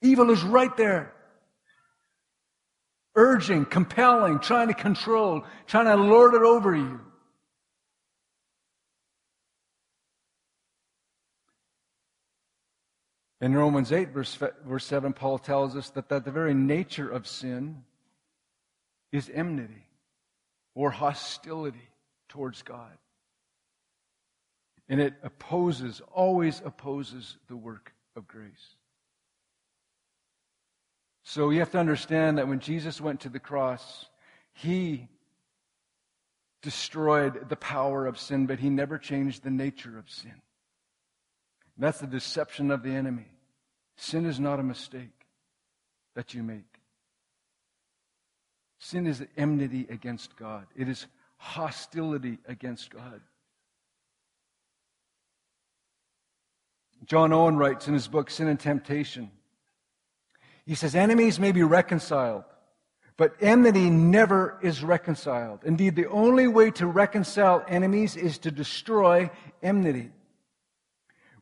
Evil 0.00 0.30
is 0.30 0.42
right 0.42 0.74
there. 0.78 1.12
Urging, 3.14 3.66
compelling, 3.66 4.38
trying 4.38 4.68
to 4.68 4.74
control, 4.74 5.44
trying 5.66 5.84
to 5.84 5.96
lord 5.96 6.32
it 6.32 6.40
over 6.40 6.74
you. 6.74 7.02
In 13.42 13.56
Romans 13.56 13.90
8, 13.90 14.10
verse, 14.10 14.38
verse 14.64 14.86
7, 14.86 15.12
Paul 15.12 15.36
tells 15.36 15.74
us 15.74 15.90
that, 15.90 16.08
that 16.10 16.24
the 16.24 16.30
very 16.30 16.54
nature 16.54 17.10
of 17.10 17.26
sin 17.26 17.82
is 19.10 19.28
enmity 19.34 19.88
or 20.76 20.92
hostility 20.92 21.90
towards 22.28 22.62
God. 22.62 22.96
And 24.88 25.00
it 25.00 25.14
opposes, 25.24 26.00
always 26.12 26.62
opposes 26.64 27.36
the 27.48 27.56
work 27.56 27.92
of 28.14 28.28
grace. 28.28 28.76
So 31.24 31.50
you 31.50 31.58
have 31.58 31.72
to 31.72 31.80
understand 31.80 32.38
that 32.38 32.46
when 32.46 32.60
Jesus 32.60 33.00
went 33.00 33.22
to 33.22 33.28
the 33.28 33.40
cross, 33.40 34.06
he 34.52 35.08
destroyed 36.62 37.48
the 37.48 37.56
power 37.56 38.06
of 38.06 38.20
sin, 38.20 38.46
but 38.46 38.60
he 38.60 38.70
never 38.70 38.98
changed 38.98 39.42
the 39.42 39.50
nature 39.50 39.98
of 39.98 40.08
sin. 40.08 40.42
That's 41.76 41.98
the 41.98 42.06
deception 42.06 42.70
of 42.70 42.84
the 42.84 42.90
enemy. 42.90 43.31
Sin 44.02 44.26
is 44.26 44.40
not 44.40 44.58
a 44.58 44.64
mistake 44.64 45.28
that 46.16 46.34
you 46.34 46.42
make. 46.42 46.80
Sin 48.80 49.06
is 49.06 49.24
enmity 49.36 49.86
against 49.88 50.34
God. 50.34 50.66
It 50.74 50.88
is 50.88 51.06
hostility 51.36 52.38
against 52.48 52.90
God. 52.90 53.20
John 57.04 57.32
Owen 57.32 57.56
writes 57.56 57.86
in 57.86 57.94
his 57.94 58.08
book, 58.08 58.28
Sin 58.28 58.48
and 58.48 58.58
Temptation 58.58 59.30
he 60.66 60.74
says, 60.74 60.96
enemies 60.96 61.38
may 61.38 61.52
be 61.52 61.62
reconciled, 61.62 62.42
but 63.16 63.34
enmity 63.40 63.88
never 63.88 64.58
is 64.62 64.82
reconciled. 64.82 65.60
Indeed, 65.64 65.94
the 65.94 66.08
only 66.08 66.48
way 66.48 66.72
to 66.72 66.88
reconcile 66.88 67.64
enemies 67.68 68.16
is 68.16 68.38
to 68.38 68.50
destroy 68.50 69.30
enmity. 69.62 70.10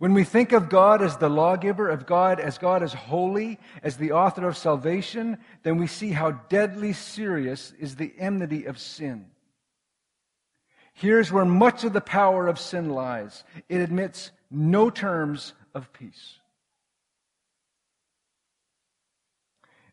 When 0.01 0.15
we 0.15 0.25
think 0.25 0.53
of 0.53 0.71
God 0.71 1.03
as 1.03 1.19
the 1.19 1.29
lawgiver, 1.29 1.91
of 1.91 2.07
God 2.07 2.41
as 2.41 2.57
God 2.57 2.83
as 2.83 2.95
holy, 2.95 3.59
as 3.83 3.99
the 3.99 4.13
author 4.13 4.49
of 4.49 4.57
salvation, 4.57 5.37
then 5.63 5.77
we 5.77 5.87
see 5.87 6.09
how 6.09 6.31
deadly 6.31 6.95
serious 6.95 7.75
is 7.79 7.97
the 7.97 8.11
enmity 8.17 8.65
of 8.65 8.79
sin. 8.79 9.27
Here's 10.95 11.31
where 11.31 11.45
much 11.45 11.85
of 11.85 11.93
the 11.93 12.01
power 12.01 12.49
of 12.49 12.59
sin 12.59 12.89
lies. 12.89 13.45
It 13.69 13.83
admits 13.83 14.31
no 14.51 14.89
terms 14.89 15.53
of 15.75 15.93
peace. 15.93 16.37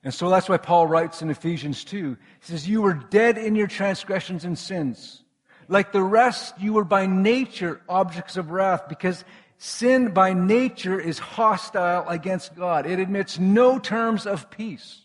And 0.05 0.13
so 0.13 0.29
that's 0.29 0.47
why 0.47 0.55
Paul 0.55 0.87
writes 0.87 1.21
in 1.21 1.29
Ephesians 1.29 1.83
2. 1.83 2.11
He 2.11 2.17
says, 2.39 2.65
You 2.65 2.81
were 2.81 2.93
dead 2.93 3.37
in 3.37 3.57
your 3.57 3.67
transgressions 3.67 4.45
and 4.45 4.57
sins. 4.57 5.21
Like 5.67 5.91
the 5.91 6.01
rest, 6.01 6.53
you 6.61 6.71
were 6.71 6.85
by 6.85 7.07
nature 7.07 7.81
objects 7.89 8.37
of 8.37 8.51
wrath 8.51 8.87
because 8.87 9.25
sin 9.57 10.09
by 10.13 10.33
nature 10.33 10.99
is 10.99 11.19
hostile 11.19 12.07
against 12.07 12.55
God. 12.55 12.85
It 12.85 12.99
admits 12.99 13.39
no 13.39 13.79
terms 13.79 14.25
of 14.25 14.49
peace. 14.49 15.01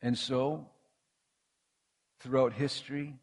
And 0.00 0.16
so, 0.16 0.66
throughout 2.20 2.52
history, 2.52 3.16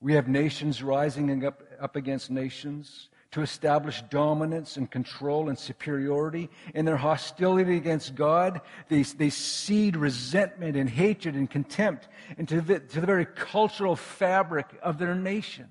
we 0.00 0.14
have 0.14 0.28
nations 0.28 0.82
rising 0.82 1.44
up, 1.44 1.62
up 1.80 1.96
against 1.96 2.30
nations 2.30 3.08
to 3.36 3.42
establish 3.42 4.02
dominance 4.08 4.78
and 4.78 4.90
control 4.90 5.50
and 5.50 5.58
superiority. 5.58 6.48
In 6.74 6.86
their 6.86 6.96
hostility 6.96 7.76
against 7.76 8.14
God, 8.14 8.62
they, 8.88 9.02
they 9.02 9.28
seed 9.28 9.94
resentment 9.94 10.74
and 10.74 10.88
hatred 10.88 11.34
and 11.34 11.50
contempt 11.50 12.08
into 12.38 12.62
the, 12.62 12.80
to 12.80 12.98
the 12.98 13.06
very 13.06 13.26
cultural 13.26 13.94
fabric 13.94 14.64
of 14.82 14.96
their 14.96 15.14
nation. 15.14 15.68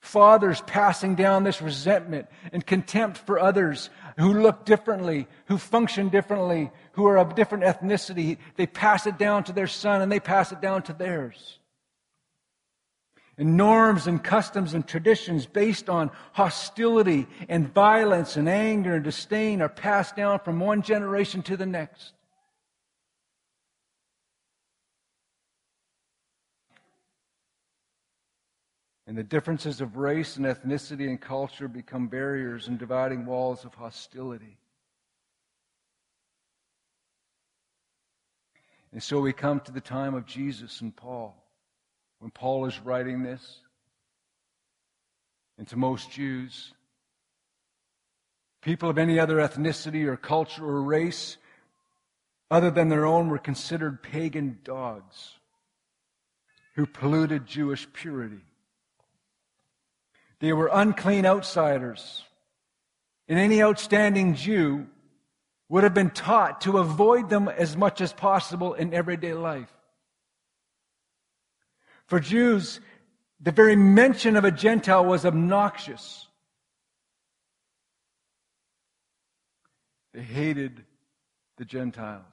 Fathers 0.00 0.60
passing 0.66 1.14
down 1.14 1.44
this 1.44 1.62
resentment 1.62 2.26
and 2.52 2.66
contempt 2.66 3.16
for 3.18 3.38
others 3.38 3.88
who 4.18 4.34
look 4.34 4.64
differently, 4.64 5.28
who 5.46 5.58
function 5.58 6.08
differently, 6.08 6.72
who 6.94 7.06
are 7.06 7.18
of 7.18 7.36
different 7.36 7.62
ethnicity. 7.62 8.38
They 8.56 8.66
pass 8.66 9.06
it 9.06 9.16
down 9.16 9.44
to 9.44 9.52
their 9.52 9.68
son 9.68 10.02
and 10.02 10.10
they 10.10 10.18
pass 10.18 10.50
it 10.50 10.60
down 10.60 10.82
to 10.82 10.92
theirs 10.92 11.60
and 13.38 13.56
norms 13.56 14.08
and 14.08 14.22
customs 14.22 14.74
and 14.74 14.86
traditions 14.86 15.46
based 15.46 15.88
on 15.88 16.10
hostility 16.32 17.28
and 17.48 17.72
violence 17.72 18.36
and 18.36 18.48
anger 18.48 18.96
and 18.96 19.04
disdain 19.04 19.62
are 19.62 19.68
passed 19.68 20.16
down 20.16 20.40
from 20.40 20.58
one 20.58 20.82
generation 20.82 21.40
to 21.42 21.56
the 21.56 21.64
next. 21.64 22.12
And 29.06 29.16
the 29.16 29.22
differences 29.22 29.80
of 29.80 29.96
race 29.96 30.36
and 30.36 30.44
ethnicity 30.44 31.08
and 31.08 31.18
culture 31.18 31.68
become 31.68 32.08
barriers 32.08 32.66
and 32.66 32.76
dividing 32.76 33.24
walls 33.24 33.64
of 33.64 33.72
hostility. 33.72 34.58
And 38.92 39.02
so 39.02 39.20
we 39.20 39.32
come 39.32 39.60
to 39.60 39.72
the 39.72 39.80
time 39.80 40.14
of 40.14 40.26
Jesus 40.26 40.80
and 40.80 40.94
Paul 40.94 41.47
when 42.18 42.30
Paul 42.30 42.66
is 42.66 42.78
writing 42.80 43.22
this. 43.22 43.60
And 45.56 45.66
to 45.68 45.76
most 45.76 46.10
Jews, 46.10 46.72
people 48.62 48.88
of 48.88 48.98
any 48.98 49.18
other 49.18 49.36
ethnicity 49.36 50.06
or 50.06 50.16
culture 50.16 50.64
or 50.64 50.82
race 50.82 51.36
other 52.50 52.70
than 52.70 52.88
their 52.88 53.04
own 53.04 53.28
were 53.28 53.38
considered 53.38 54.02
pagan 54.02 54.58
dogs 54.64 55.34
who 56.74 56.86
polluted 56.86 57.44
Jewish 57.44 57.86
purity. 57.92 58.40
They 60.40 60.52
were 60.52 60.70
unclean 60.72 61.26
outsiders. 61.26 62.22
And 63.28 63.38
any 63.38 63.62
outstanding 63.62 64.34
Jew 64.34 64.86
would 65.68 65.84
have 65.84 65.92
been 65.92 66.10
taught 66.10 66.62
to 66.62 66.78
avoid 66.78 67.28
them 67.28 67.48
as 67.48 67.76
much 67.76 68.00
as 68.00 68.12
possible 68.12 68.74
in 68.74 68.94
everyday 68.94 69.34
life. 69.34 69.72
For 72.08 72.18
Jews, 72.18 72.80
the 73.40 73.52
very 73.52 73.76
mention 73.76 74.34
of 74.36 74.44
a 74.44 74.50
Gentile 74.50 75.04
was 75.04 75.24
obnoxious. 75.24 76.26
They 80.14 80.22
hated 80.22 80.84
the 81.58 81.66
Gentiles 81.66 82.24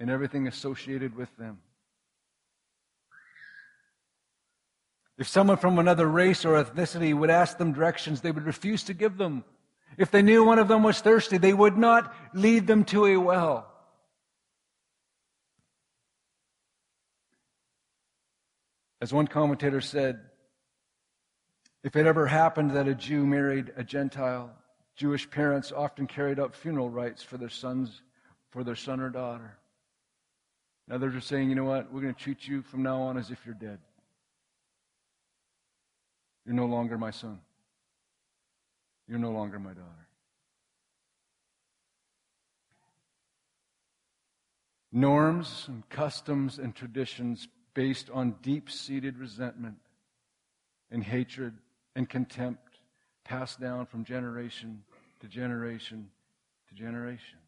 and 0.00 0.10
everything 0.10 0.48
associated 0.48 1.16
with 1.16 1.34
them. 1.36 1.60
If 5.16 5.28
someone 5.28 5.58
from 5.58 5.78
another 5.78 6.08
race 6.08 6.44
or 6.44 6.62
ethnicity 6.62 7.14
would 7.14 7.30
ask 7.30 7.56
them 7.56 7.72
directions, 7.72 8.20
they 8.20 8.32
would 8.32 8.46
refuse 8.46 8.82
to 8.84 8.94
give 8.94 9.16
them. 9.16 9.44
If 9.96 10.10
they 10.10 10.22
knew 10.22 10.44
one 10.44 10.58
of 10.58 10.66
them 10.66 10.82
was 10.82 11.00
thirsty, 11.00 11.38
they 11.38 11.52
would 11.52 11.76
not 11.76 12.12
lead 12.34 12.66
them 12.66 12.84
to 12.86 13.06
a 13.06 13.16
well. 13.16 13.69
As 19.00 19.12
one 19.12 19.26
commentator 19.26 19.80
said, 19.80 20.20
if 21.82 21.96
it 21.96 22.06
ever 22.06 22.26
happened 22.26 22.72
that 22.72 22.88
a 22.88 22.94
Jew 22.94 23.26
married 23.26 23.72
a 23.76 23.82
Gentile, 23.82 24.50
Jewish 24.94 25.30
parents 25.30 25.72
often 25.72 26.06
carried 26.06 26.38
out 26.38 26.54
funeral 26.54 26.90
rites 26.90 27.22
for 27.22 27.38
their 27.38 27.48
sons, 27.48 28.02
for 28.50 28.62
their 28.62 28.76
son 28.76 29.00
or 29.00 29.08
daughter. 29.08 29.56
Others 30.90 31.12
are 31.12 31.16
just 31.16 31.28
saying, 31.28 31.48
you 31.48 31.54
know 31.54 31.64
what, 31.64 31.90
we're 31.92 32.02
going 32.02 32.14
to 32.14 32.20
treat 32.20 32.46
you 32.46 32.62
from 32.62 32.82
now 32.82 33.00
on 33.00 33.16
as 33.16 33.30
if 33.30 33.38
you're 33.46 33.54
dead. 33.54 33.78
You're 36.44 36.54
no 36.54 36.66
longer 36.66 36.98
my 36.98 37.12
son. 37.12 37.40
You're 39.08 39.18
no 39.18 39.30
longer 39.30 39.58
my 39.58 39.72
daughter. 39.72 40.08
Norms 44.92 45.66
and 45.68 45.88
customs 45.88 46.58
and 46.58 46.74
traditions 46.74 47.46
based 47.74 48.10
on 48.10 48.36
deep 48.42 48.70
seated 48.70 49.18
resentment 49.18 49.76
and 50.90 51.04
hatred 51.04 51.54
and 51.94 52.08
contempt 52.08 52.78
passed 53.24 53.60
down 53.60 53.86
from 53.86 54.04
generation 54.04 54.82
to 55.20 55.28
generation 55.28 56.10
to 56.68 56.74
generation. 56.74 57.38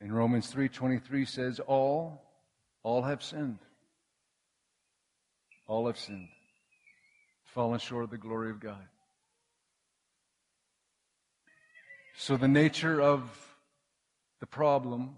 In 0.00 0.12
Romans 0.12 0.52
3:23 0.52 1.24
says 1.24 1.60
all 1.60 2.20
all 2.82 3.02
have 3.02 3.22
sinned. 3.22 3.58
All 5.66 5.86
have 5.86 5.98
sinned. 5.98 6.28
Fallen 7.44 7.78
short 7.78 8.04
of 8.04 8.10
the 8.10 8.18
glory 8.18 8.50
of 8.50 8.60
God. 8.60 8.86
So 12.16 12.36
the 12.36 12.48
nature 12.48 13.00
of 13.00 13.53
the 14.44 14.48
problem 14.48 15.16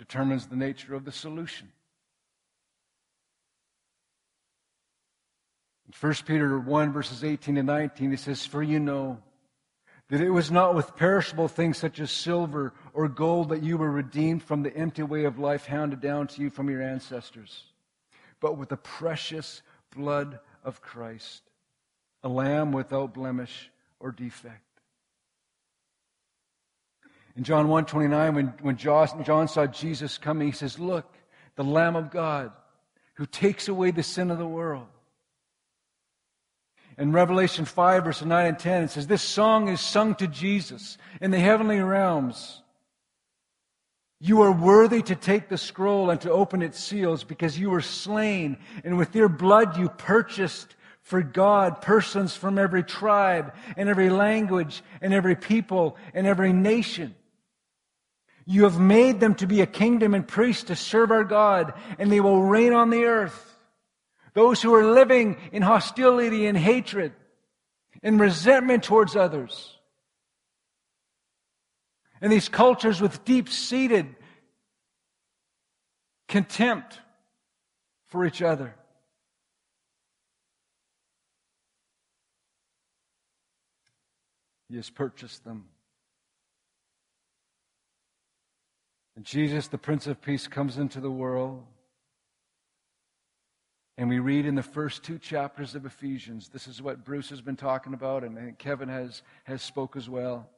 determines 0.00 0.48
the 0.48 0.56
nature 0.56 0.96
of 0.96 1.04
the 1.04 1.12
solution. 1.12 1.68
In 5.86 5.92
1 6.00 6.14
Peter 6.26 6.58
1, 6.58 6.92
verses 6.92 7.22
18 7.22 7.56
and 7.58 7.68
19, 7.68 8.12
it 8.12 8.18
says, 8.18 8.44
For 8.44 8.60
you 8.60 8.80
know 8.80 9.18
that 10.08 10.20
it 10.20 10.30
was 10.30 10.50
not 10.50 10.74
with 10.74 10.96
perishable 10.96 11.46
things 11.46 11.78
such 11.78 12.00
as 12.00 12.10
silver 12.10 12.72
or 12.92 13.08
gold 13.08 13.50
that 13.50 13.62
you 13.62 13.78
were 13.78 13.92
redeemed 13.92 14.42
from 14.42 14.64
the 14.64 14.76
empty 14.76 15.04
way 15.04 15.22
of 15.22 15.38
life 15.38 15.66
handed 15.66 16.00
down 16.00 16.26
to 16.26 16.42
you 16.42 16.50
from 16.50 16.68
your 16.68 16.82
ancestors, 16.82 17.66
but 18.40 18.58
with 18.58 18.70
the 18.70 18.76
precious 18.76 19.62
blood 19.94 20.40
of 20.64 20.82
Christ, 20.82 21.44
a 22.24 22.28
lamb 22.28 22.72
without 22.72 23.14
blemish 23.14 23.70
or 24.00 24.10
defect. 24.10 24.67
In 27.38 27.44
John 27.44 27.68
1.29, 27.68 28.34
when, 28.34 28.46
when 28.62 28.76
John 28.76 29.46
saw 29.46 29.64
Jesus 29.66 30.18
coming, 30.18 30.48
he 30.48 30.52
says, 30.52 30.80
Look, 30.80 31.14
the 31.54 31.62
Lamb 31.62 31.94
of 31.94 32.10
God 32.10 32.50
who 33.14 33.26
takes 33.26 33.68
away 33.68 33.92
the 33.92 34.02
sin 34.02 34.32
of 34.32 34.38
the 34.38 34.46
world. 34.46 34.88
In 36.98 37.12
Revelation 37.12 37.64
5, 37.64 38.04
verse 38.04 38.24
9 38.24 38.46
and 38.46 38.58
10, 38.58 38.82
it 38.82 38.90
says, 38.90 39.06
This 39.06 39.22
song 39.22 39.68
is 39.68 39.80
sung 39.80 40.16
to 40.16 40.26
Jesus 40.26 40.98
in 41.20 41.30
the 41.30 41.38
heavenly 41.38 41.78
realms. 41.78 42.60
You 44.18 44.42
are 44.42 44.50
worthy 44.50 45.02
to 45.02 45.14
take 45.14 45.48
the 45.48 45.58
scroll 45.58 46.10
and 46.10 46.20
to 46.22 46.32
open 46.32 46.60
its 46.60 46.80
seals 46.80 47.22
because 47.22 47.56
you 47.56 47.70
were 47.70 47.82
slain, 47.82 48.56
and 48.82 48.98
with 48.98 49.14
your 49.14 49.28
blood 49.28 49.76
you 49.76 49.90
purchased 49.90 50.74
for 51.02 51.22
God 51.22 51.82
persons 51.82 52.34
from 52.34 52.58
every 52.58 52.82
tribe 52.82 53.54
and 53.76 53.88
every 53.88 54.10
language 54.10 54.82
and 55.00 55.14
every 55.14 55.36
people 55.36 55.96
and 56.12 56.26
every 56.26 56.52
nation. 56.52 57.14
You 58.50 58.62
have 58.62 58.80
made 58.80 59.20
them 59.20 59.34
to 59.36 59.46
be 59.46 59.60
a 59.60 59.66
kingdom 59.66 60.14
and 60.14 60.26
priests 60.26 60.64
to 60.64 60.74
serve 60.74 61.10
our 61.10 61.22
God, 61.22 61.74
and 61.98 62.10
they 62.10 62.18
will 62.18 62.42
reign 62.42 62.72
on 62.72 62.88
the 62.88 63.04
earth. 63.04 63.58
Those 64.32 64.62
who 64.62 64.74
are 64.74 64.90
living 64.90 65.36
in 65.52 65.60
hostility 65.60 66.46
and 66.46 66.56
hatred 66.56 67.12
and 68.02 68.18
resentment 68.18 68.84
towards 68.84 69.16
others. 69.16 69.76
And 72.22 72.32
these 72.32 72.48
cultures 72.48 73.02
with 73.02 73.22
deep 73.26 73.50
seated 73.50 74.16
contempt 76.26 76.98
for 78.06 78.24
each 78.24 78.40
other. 78.40 78.74
He 84.70 84.76
has 84.76 84.88
purchased 84.88 85.44
them. 85.44 85.66
And 89.18 89.26
Jesus, 89.26 89.66
the 89.66 89.78
Prince 89.78 90.06
of 90.06 90.22
Peace, 90.22 90.46
comes 90.46 90.78
into 90.78 91.00
the 91.00 91.10
world. 91.10 91.64
And 93.96 94.08
we 94.08 94.20
read 94.20 94.46
in 94.46 94.54
the 94.54 94.62
first 94.62 95.02
two 95.02 95.18
chapters 95.18 95.74
of 95.74 95.84
Ephesians, 95.84 96.50
this 96.50 96.68
is 96.68 96.80
what 96.80 97.04
Bruce 97.04 97.28
has 97.30 97.40
been 97.40 97.56
talking 97.56 97.94
about, 97.94 98.22
and 98.22 98.56
Kevin 98.60 98.88
has, 98.88 99.24
has 99.42 99.60
spoke 99.60 99.96
as 99.96 100.08
well. 100.08 100.48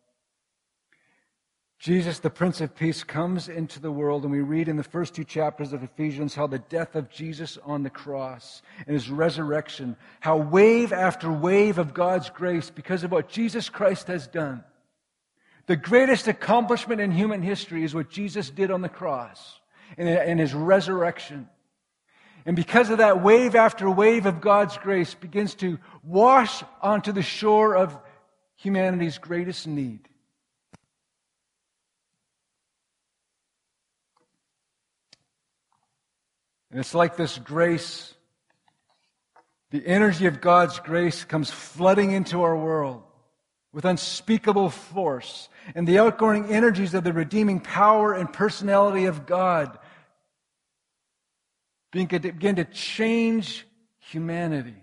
Jesus, 1.78 2.18
the 2.18 2.28
Prince 2.28 2.60
of 2.60 2.76
Peace, 2.76 3.02
comes 3.02 3.48
into 3.48 3.80
the 3.80 3.90
world, 3.90 4.24
and 4.24 4.30
we 4.30 4.42
read 4.42 4.68
in 4.68 4.76
the 4.76 4.82
first 4.82 5.14
two 5.14 5.24
chapters 5.24 5.72
of 5.72 5.82
Ephesians 5.82 6.34
how 6.34 6.46
the 6.46 6.58
death 6.58 6.96
of 6.96 7.08
Jesus 7.08 7.56
on 7.64 7.82
the 7.82 7.88
cross 7.88 8.60
and 8.86 8.92
his 8.92 9.08
resurrection, 9.08 9.96
how 10.20 10.36
wave 10.36 10.92
after 10.92 11.32
wave 11.32 11.78
of 11.78 11.94
God's 11.94 12.28
grace, 12.28 12.68
because 12.68 13.04
of 13.04 13.10
what 13.10 13.30
Jesus 13.30 13.70
Christ 13.70 14.08
has 14.08 14.26
done, 14.26 14.62
the 15.66 15.76
greatest 15.76 16.26
accomplishment 16.28 17.00
in 17.00 17.10
human 17.10 17.42
history 17.42 17.84
is 17.84 17.94
what 17.94 18.10
Jesus 18.10 18.50
did 18.50 18.70
on 18.70 18.82
the 18.82 18.88
cross 18.88 19.60
and 19.96 20.40
his 20.40 20.54
resurrection. 20.54 21.48
And 22.46 22.56
because 22.56 22.90
of 22.90 22.98
that, 22.98 23.22
wave 23.22 23.54
after 23.54 23.90
wave 23.90 24.26
of 24.26 24.40
God's 24.40 24.76
grace 24.78 25.14
begins 25.14 25.54
to 25.56 25.78
wash 26.02 26.64
onto 26.80 27.12
the 27.12 27.22
shore 27.22 27.76
of 27.76 27.96
humanity's 28.56 29.18
greatest 29.18 29.66
need. 29.66 30.08
And 36.70 36.78
it's 36.78 36.94
like 36.94 37.16
this 37.16 37.36
grace, 37.36 38.14
the 39.70 39.84
energy 39.84 40.26
of 40.26 40.40
God's 40.40 40.78
grace 40.78 41.24
comes 41.24 41.50
flooding 41.50 42.12
into 42.12 42.42
our 42.42 42.56
world 42.56 43.02
with 43.72 43.84
unspeakable 43.84 44.70
force, 44.70 45.48
and 45.74 45.86
the 45.86 45.98
outgoing 45.98 46.46
energies 46.46 46.92
of 46.94 47.04
the 47.04 47.12
redeeming 47.12 47.60
power 47.60 48.14
and 48.14 48.32
personality 48.32 49.04
of 49.04 49.26
God 49.26 49.78
begin 51.92 52.56
to 52.56 52.64
change 52.64 53.66
humanity. 53.98 54.74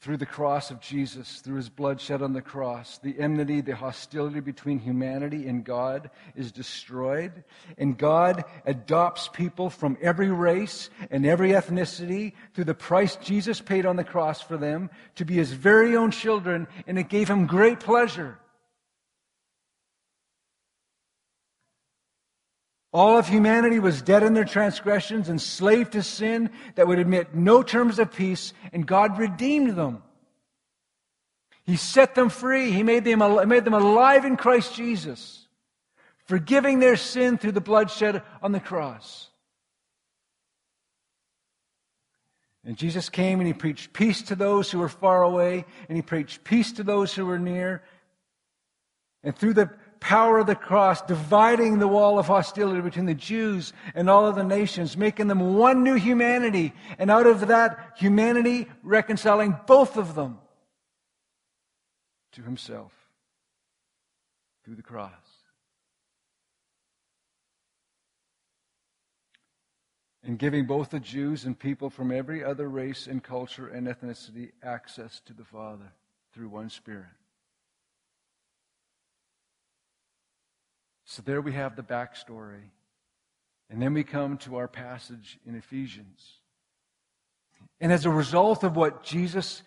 Through 0.00 0.16
the 0.16 0.26
cross 0.26 0.70
of 0.70 0.80
Jesus, 0.80 1.40
through 1.40 1.56
his 1.56 1.68
blood 1.68 2.00
shed 2.00 2.22
on 2.22 2.32
the 2.32 2.40
cross, 2.40 2.98
the 2.98 3.18
enmity, 3.18 3.60
the 3.60 3.76
hostility 3.76 4.40
between 4.40 4.78
humanity 4.78 5.46
and 5.46 5.62
God 5.62 6.10
is 6.34 6.52
destroyed. 6.52 7.44
And 7.76 7.98
God 7.98 8.44
adopts 8.64 9.28
people 9.28 9.68
from 9.68 9.98
every 10.00 10.30
race 10.30 10.88
and 11.10 11.26
every 11.26 11.50
ethnicity 11.50 12.32
through 12.54 12.64
the 12.64 12.74
price 12.74 13.16
Jesus 13.16 13.60
paid 13.60 13.84
on 13.84 13.96
the 13.96 14.04
cross 14.04 14.40
for 14.40 14.56
them 14.56 14.88
to 15.16 15.26
be 15.26 15.34
his 15.34 15.52
very 15.52 15.94
own 15.94 16.10
children, 16.10 16.66
and 16.86 16.98
it 16.98 17.10
gave 17.10 17.28
him 17.28 17.46
great 17.46 17.78
pleasure. 17.78 18.39
All 22.92 23.16
of 23.16 23.28
humanity 23.28 23.78
was 23.78 24.02
dead 24.02 24.24
in 24.24 24.34
their 24.34 24.44
transgressions, 24.44 25.28
enslaved 25.28 25.92
to 25.92 26.02
sin 26.02 26.50
that 26.74 26.88
would 26.88 26.98
admit 26.98 27.34
no 27.34 27.62
terms 27.62 27.98
of 27.98 28.12
peace, 28.12 28.52
and 28.72 28.86
God 28.86 29.18
redeemed 29.18 29.76
them. 29.76 30.02
He 31.64 31.76
set 31.76 32.16
them 32.16 32.30
free. 32.30 32.72
He 32.72 32.82
made 32.82 33.04
them, 33.04 33.20
made 33.48 33.64
them 33.64 33.74
alive 33.74 34.24
in 34.24 34.36
Christ 34.36 34.74
Jesus, 34.74 35.46
forgiving 36.26 36.80
their 36.80 36.96
sin 36.96 37.38
through 37.38 37.52
the 37.52 37.60
bloodshed 37.60 38.22
on 38.42 38.50
the 38.50 38.58
cross. 38.58 39.28
And 42.64 42.76
Jesus 42.76 43.08
came 43.08 43.38
and 43.40 43.46
he 43.46 43.54
preached 43.54 43.92
peace 43.92 44.22
to 44.22 44.34
those 44.34 44.70
who 44.70 44.80
were 44.80 44.88
far 44.88 45.22
away, 45.22 45.64
and 45.88 45.96
he 45.96 46.02
preached 46.02 46.42
peace 46.42 46.72
to 46.72 46.82
those 46.82 47.14
who 47.14 47.24
were 47.24 47.38
near. 47.38 47.84
And 49.22 49.36
through 49.36 49.54
the 49.54 49.70
power 50.00 50.38
of 50.38 50.46
the 50.46 50.54
cross, 50.54 51.02
dividing 51.02 51.78
the 51.78 51.86
wall 51.86 52.18
of 52.18 52.26
hostility 52.26 52.80
between 52.80 53.06
the 53.06 53.14
Jews 53.14 53.72
and 53.94 54.10
all 54.10 54.26
of 54.26 54.34
the 54.34 54.42
nations, 54.42 54.96
making 54.96 55.28
them 55.28 55.54
one 55.54 55.84
new 55.84 55.94
humanity, 55.94 56.72
and 56.98 57.10
out 57.10 57.26
of 57.26 57.48
that 57.48 57.92
humanity, 57.96 58.66
reconciling 58.82 59.56
both 59.66 59.96
of 59.96 60.14
them 60.14 60.38
to 62.32 62.42
himself 62.42 62.92
through 64.64 64.76
the 64.76 64.82
cross. 64.82 65.12
And 70.22 70.38
giving 70.38 70.66
both 70.66 70.90
the 70.90 71.00
Jews 71.00 71.44
and 71.44 71.58
people 71.58 71.88
from 71.88 72.12
every 72.12 72.44
other 72.44 72.68
race 72.68 73.06
and 73.06 73.22
culture 73.22 73.68
and 73.68 73.86
ethnicity 73.86 74.52
access 74.62 75.20
to 75.26 75.32
the 75.32 75.44
Father 75.44 75.92
through 76.32 76.50
one 76.50 76.68
Spirit. 76.68 77.06
So 81.10 81.22
there 81.22 81.40
we 81.40 81.54
have 81.54 81.74
the 81.74 81.82
backstory. 81.82 82.70
And 83.68 83.82
then 83.82 83.94
we 83.94 84.04
come 84.04 84.38
to 84.38 84.58
our 84.58 84.68
passage 84.68 85.40
in 85.44 85.56
Ephesians. 85.56 86.34
And 87.80 87.92
as 87.92 88.06
a 88.06 88.10
result 88.10 88.62
of 88.62 88.76
what 88.76 89.02
Jesus 89.02 89.64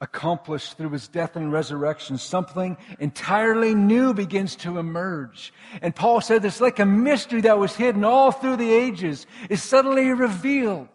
accomplished 0.00 0.76
through 0.76 0.90
his 0.90 1.06
death 1.06 1.36
and 1.36 1.52
resurrection, 1.52 2.18
something 2.18 2.76
entirely 2.98 3.72
new 3.72 4.12
begins 4.12 4.56
to 4.56 4.78
emerge. 4.78 5.52
And 5.80 5.94
Paul 5.94 6.20
said 6.20 6.44
it's 6.44 6.60
like 6.60 6.80
a 6.80 6.86
mystery 6.86 7.42
that 7.42 7.60
was 7.60 7.76
hidden 7.76 8.02
all 8.04 8.32
through 8.32 8.56
the 8.56 8.72
ages 8.72 9.28
is 9.48 9.62
suddenly 9.62 10.08
revealed. 10.08 10.88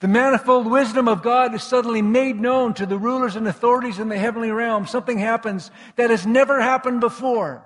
The 0.00 0.08
manifold 0.08 0.66
wisdom 0.66 1.08
of 1.08 1.22
God 1.22 1.54
is 1.54 1.62
suddenly 1.62 2.00
made 2.00 2.40
known 2.40 2.72
to 2.74 2.86
the 2.86 2.96
rulers 2.96 3.36
and 3.36 3.46
authorities 3.46 3.98
in 3.98 4.08
the 4.08 4.18
heavenly 4.18 4.50
realm. 4.50 4.86
Something 4.86 5.18
happens 5.18 5.70
that 5.96 6.08
has 6.08 6.26
never 6.26 6.60
happened 6.60 7.00
before. 7.00 7.62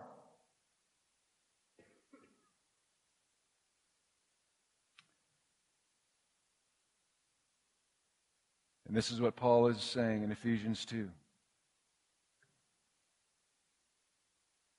And 8.88 8.96
this 8.96 9.12
is 9.12 9.20
what 9.20 9.36
Paul 9.36 9.68
is 9.68 9.80
saying 9.80 10.24
in 10.24 10.32
Ephesians 10.32 10.84
2. 10.84 11.08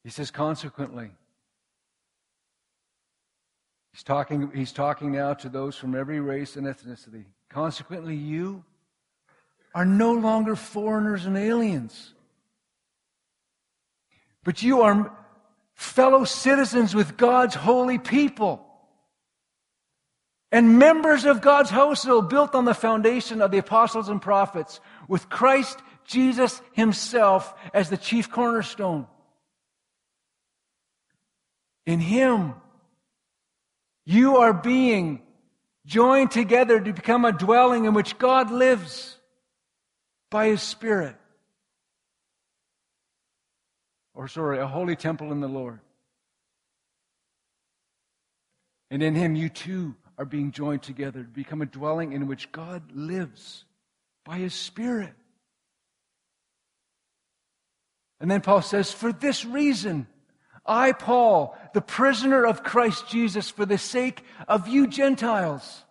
He 0.03 0.09
says, 0.09 0.29
consequently, 0.29 1.11
he's 3.95 4.03
talking, 4.03 4.51
he's 4.53 4.73
talking 4.73 5.13
now 5.13 5.34
to 5.36 5.47
those 5.47 5.77
from 5.77 5.95
every 5.95 6.19
race 6.19 6.58
and 6.58 6.67
ethnicity. 6.67 7.23
Consequently, 7.49 8.15
you 8.15 8.65
are 9.73 9.86
no 9.86 10.12
longer 10.12 10.58
foreigners 10.58 11.25
and 11.25 11.38
aliens, 11.38 12.13
but 14.43 14.62
you 14.62 14.81
are 14.81 15.15
fellow 15.75 16.25
citizens 16.25 16.93
with 16.93 17.15
God's 17.15 17.55
holy 17.55 17.97
people 17.97 18.65
and 20.51 20.77
members 20.77 21.23
of 21.23 21.41
God's 21.41 21.69
household 21.69 22.29
built 22.29 22.53
on 22.53 22.65
the 22.65 22.73
foundation 22.73 23.41
of 23.41 23.51
the 23.51 23.60
apostles 23.60 24.10
and 24.10 24.21
prophets 24.21 24.81
with 25.08 25.29
Christ 25.29 25.79
Jesus 26.03 26.62
himself 26.73 27.53
as 27.73 27.89
the 27.89 27.97
chief 27.97 28.29
cornerstone. 28.29 29.08
In 31.86 31.99
him, 31.99 32.55
you 34.05 34.37
are 34.37 34.53
being 34.53 35.21
joined 35.85 36.31
together 36.31 36.79
to 36.79 36.93
become 36.93 37.25
a 37.25 37.31
dwelling 37.31 37.85
in 37.85 37.93
which 37.93 38.17
God 38.17 38.51
lives 38.51 39.17
by 40.29 40.47
His 40.47 40.61
Spirit. 40.61 41.15
Or, 44.13 44.27
sorry, 44.27 44.59
a 44.59 44.67
holy 44.67 44.95
temple 44.95 45.31
in 45.31 45.41
the 45.41 45.47
Lord. 45.47 45.79
And 48.89 49.03
in 49.03 49.15
Him, 49.15 49.35
you 49.35 49.49
too 49.49 49.95
are 50.17 50.25
being 50.25 50.51
joined 50.51 50.83
together 50.83 51.23
to 51.23 51.29
become 51.29 51.61
a 51.61 51.65
dwelling 51.65 52.13
in 52.13 52.27
which 52.27 52.51
God 52.51 52.83
lives 52.93 53.65
by 54.23 54.37
His 54.37 54.53
Spirit. 54.53 55.13
And 58.19 58.31
then 58.31 58.41
Paul 58.41 58.61
says, 58.61 58.91
For 58.91 59.11
this 59.11 59.43
reason, 59.43 60.07
I, 60.65 60.93
Paul, 60.93 61.58
the 61.73 61.82
prisoner 61.82 62.45
of 62.45 62.63
Christ 62.63 63.08
Jesus, 63.10 63.49
for 63.49 63.65
the 63.65 63.78
sake 63.78 64.23
of 64.47 64.67
you 64.67 64.88
Gentiles. 64.88 65.84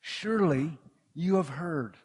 Surely 0.00 0.78
you 1.14 1.36
have 1.36 1.48
heard 1.48 1.96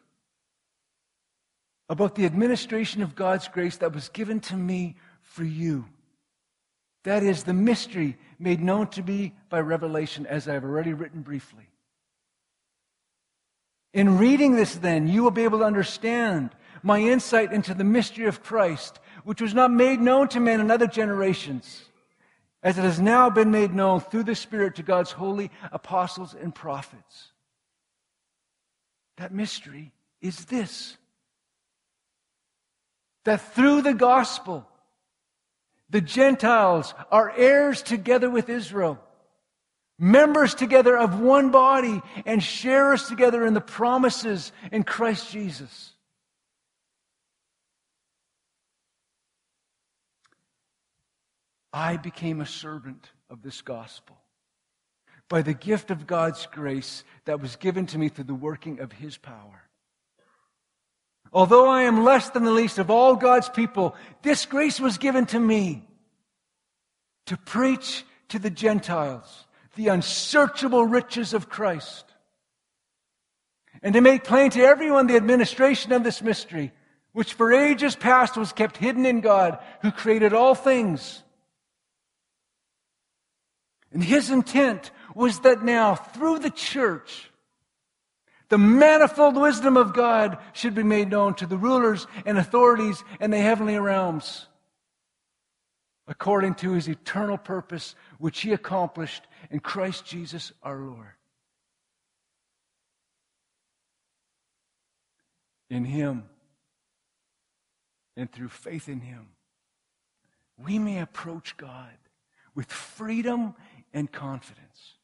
about 1.88 2.14
the 2.14 2.26
administration 2.26 3.02
of 3.02 3.14
God's 3.14 3.48
grace 3.48 3.76
that 3.78 3.94
was 3.94 4.08
given 4.08 4.40
to 4.40 4.56
me 4.56 4.96
for 5.22 5.44
you. 5.44 5.86
That 7.04 7.22
is 7.22 7.44
the 7.44 7.54
mystery 7.54 8.18
made 8.38 8.60
known 8.60 8.88
to 8.88 9.02
me 9.02 9.34
by 9.48 9.60
revelation, 9.60 10.26
as 10.26 10.48
I 10.48 10.54
have 10.54 10.64
already 10.64 10.92
written 10.92 11.22
briefly. 11.22 11.68
In 13.94 14.18
reading 14.18 14.56
this, 14.56 14.74
then, 14.74 15.08
you 15.08 15.22
will 15.22 15.30
be 15.30 15.44
able 15.44 15.60
to 15.60 15.64
understand 15.64 16.50
my 16.82 17.00
insight 17.00 17.52
into 17.52 17.74
the 17.74 17.84
mystery 17.84 18.26
of 18.26 18.42
Christ, 18.42 19.00
which 19.24 19.40
was 19.40 19.54
not 19.54 19.70
made 19.70 20.00
known 20.00 20.28
to 20.28 20.40
men 20.40 20.60
in 20.60 20.70
other 20.70 20.86
generations, 20.86 21.84
as 22.62 22.78
it 22.78 22.82
has 22.82 23.00
now 23.00 23.30
been 23.30 23.50
made 23.50 23.74
known 23.74 24.00
through 24.00 24.24
the 24.24 24.34
Spirit 24.34 24.76
to 24.76 24.82
God's 24.82 25.12
holy 25.12 25.50
apostles 25.72 26.34
and 26.34 26.54
prophets. 26.54 27.32
That 29.16 29.32
mystery 29.32 29.92
is 30.20 30.44
this 30.46 30.96
that 33.24 33.54
through 33.54 33.82
the 33.82 33.92
gospel, 33.92 34.66
the 35.90 36.00
Gentiles 36.00 36.94
are 37.10 37.30
heirs 37.36 37.82
together 37.82 38.30
with 38.30 38.48
Israel, 38.48 38.98
members 39.98 40.54
together 40.54 40.96
of 40.96 41.20
one 41.20 41.50
body, 41.50 42.00
and 42.24 42.42
sharers 42.42 43.06
together 43.06 43.44
in 43.44 43.52
the 43.52 43.60
promises 43.60 44.52
in 44.72 44.82
Christ 44.82 45.30
Jesus. 45.30 45.92
I 51.72 51.96
became 51.96 52.40
a 52.40 52.46
servant 52.46 53.10
of 53.30 53.42
this 53.42 53.60
gospel 53.60 54.16
by 55.28 55.42
the 55.42 55.54
gift 55.54 55.90
of 55.90 56.06
God's 56.06 56.46
grace 56.46 57.04
that 57.26 57.40
was 57.40 57.56
given 57.56 57.86
to 57.86 57.98
me 57.98 58.08
through 58.08 58.24
the 58.24 58.34
working 58.34 58.80
of 58.80 58.92
His 58.92 59.18
power. 59.18 59.68
Although 61.32 61.68
I 61.68 61.82
am 61.82 62.04
less 62.04 62.30
than 62.30 62.44
the 62.44 62.50
least 62.50 62.78
of 62.78 62.90
all 62.90 63.14
God's 63.14 63.50
people, 63.50 63.94
this 64.22 64.46
grace 64.46 64.80
was 64.80 64.96
given 64.96 65.26
to 65.26 65.38
me 65.38 65.84
to 67.26 67.36
preach 67.36 68.04
to 68.28 68.38
the 68.38 68.50
Gentiles 68.50 69.46
the 69.76 69.88
unsearchable 69.88 70.86
riches 70.86 71.34
of 71.34 71.48
Christ 71.48 72.06
and 73.82 73.94
to 73.94 74.00
make 74.00 74.24
plain 74.24 74.50
to 74.52 74.62
everyone 74.62 75.06
the 75.06 75.16
administration 75.16 75.92
of 75.92 76.02
this 76.02 76.22
mystery, 76.22 76.72
which 77.12 77.34
for 77.34 77.52
ages 77.52 77.94
past 77.94 78.36
was 78.36 78.52
kept 78.52 78.76
hidden 78.76 79.06
in 79.06 79.20
God, 79.20 79.58
who 79.82 79.92
created 79.92 80.32
all 80.32 80.54
things. 80.54 81.22
And 83.92 84.04
his 84.04 84.30
intent 84.30 84.90
was 85.14 85.40
that 85.40 85.62
now, 85.62 85.94
through 85.94 86.40
the 86.40 86.50
church, 86.50 87.30
the 88.48 88.58
manifold 88.58 89.36
wisdom 89.36 89.76
of 89.76 89.92
God 89.92 90.38
should 90.52 90.74
be 90.74 90.82
made 90.82 91.10
known 91.10 91.34
to 91.34 91.46
the 91.46 91.58
rulers 91.58 92.06
and 92.24 92.38
authorities 92.38 93.02
in 93.20 93.30
the 93.30 93.38
heavenly 93.38 93.78
realms, 93.78 94.46
according 96.06 96.54
to 96.56 96.72
his 96.72 96.88
eternal 96.88 97.36
purpose, 97.36 97.94
which 98.18 98.40
he 98.40 98.52
accomplished 98.52 99.26
in 99.50 99.60
Christ 99.60 100.06
Jesus 100.06 100.52
our 100.62 100.78
Lord. 100.78 101.12
In 105.70 105.84
him 105.84 106.24
and 108.16 108.32
through 108.32 108.48
faith 108.48 108.88
in 108.88 109.00
him, 109.00 109.28
we 110.56 110.78
may 110.78 111.00
approach 111.00 111.56
God 111.58 111.92
with 112.54 112.72
freedom 112.72 113.54
and 113.92 114.10
confidence. 114.10 114.94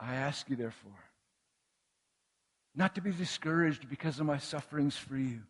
I 0.00 0.14
ask 0.14 0.48
you, 0.50 0.56
therefore, 0.56 0.92
not 2.74 2.94
to 2.96 3.00
be 3.00 3.12
discouraged 3.12 3.88
because 3.88 4.18
of 4.18 4.26
my 4.26 4.38
sufferings 4.38 4.96
for 4.96 5.16
you, 5.16 5.40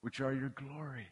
which 0.00 0.20
are 0.20 0.32
your 0.32 0.48
glory. 0.48 1.08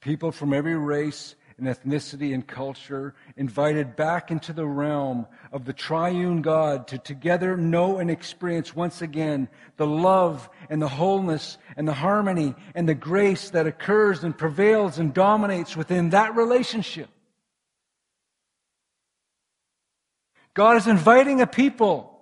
People 0.00 0.30
from 0.30 0.52
every 0.52 0.76
race 0.76 1.34
and 1.58 1.66
ethnicity 1.66 2.32
and 2.32 2.46
culture, 2.46 3.14
invited 3.36 3.96
back 3.96 4.30
into 4.30 4.52
the 4.52 4.64
realm 4.64 5.26
of 5.52 5.64
the 5.64 5.72
triune 5.72 6.40
God 6.40 6.86
to 6.88 6.98
together 6.98 7.56
know 7.56 7.98
and 7.98 8.10
experience 8.10 8.76
once 8.76 9.02
again 9.02 9.48
the 9.76 9.86
love 9.86 10.48
and 10.70 10.80
the 10.80 10.88
wholeness 10.88 11.58
and 11.76 11.86
the 11.86 11.94
harmony 11.94 12.54
and 12.74 12.88
the 12.88 12.94
grace 12.94 13.50
that 13.50 13.66
occurs 13.66 14.22
and 14.22 14.38
prevails 14.38 14.98
and 14.98 15.12
dominates 15.12 15.76
within 15.76 16.10
that 16.10 16.36
relationship. 16.36 17.08
God 20.54 20.76
is 20.76 20.86
inviting 20.86 21.40
a 21.40 21.46
people 21.46 22.17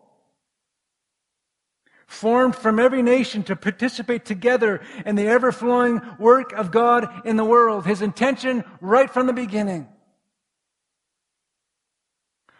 formed 2.06 2.54
from 2.54 2.78
every 2.78 3.02
nation 3.02 3.42
to 3.44 3.56
participate 3.56 4.24
together 4.24 4.80
in 5.04 5.16
the 5.16 5.26
ever 5.26 5.50
flowing 5.52 6.00
work 6.18 6.52
of 6.52 6.70
God 6.70 7.08
in 7.26 7.36
the 7.36 7.44
world. 7.44 7.84
His 7.84 8.02
intention 8.02 8.64
right 8.80 9.10
from 9.10 9.26
the 9.26 9.32
beginning. 9.32 9.88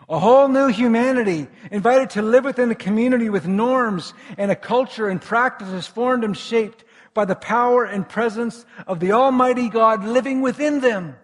A 0.08 0.18
whole 0.18 0.48
new 0.48 0.68
humanity 0.68 1.48
invited 1.70 2.10
to 2.10 2.22
live 2.22 2.44
within 2.44 2.70
a 2.70 2.76
community 2.76 3.28
with 3.28 3.46
norms 3.46 4.14
and 4.38 4.50
a 4.50 4.56
culture 4.56 5.08
and 5.08 5.20
practices 5.20 5.86
formed 5.86 6.22
and 6.22 6.36
shaped 6.36 6.84
by 7.12 7.24
the 7.24 7.34
power 7.34 7.84
and 7.84 8.08
presence 8.08 8.66
of 8.86 9.00
the 9.00 9.12
Almighty 9.12 9.68
God 9.68 10.04
living 10.04 10.42
within 10.42 10.80
them. 10.80 11.16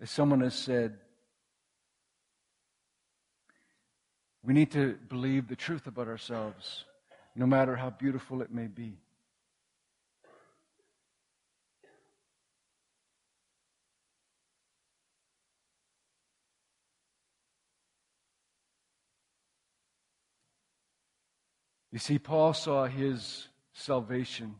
As 0.00 0.10
someone 0.10 0.40
has 0.40 0.54
said, 0.54 0.96
We 4.48 4.54
need 4.54 4.70
to 4.70 4.96
believe 5.10 5.46
the 5.46 5.56
truth 5.56 5.86
about 5.86 6.08
ourselves, 6.08 6.86
no 7.36 7.44
matter 7.44 7.76
how 7.76 7.90
beautiful 7.90 8.40
it 8.40 8.50
may 8.50 8.66
be. 8.66 8.96
You 21.92 21.98
see, 21.98 22.18
Paul 22.18 22.54
saw 22.54 22.86
his 22.86 23.48
salvation 23.74 24.54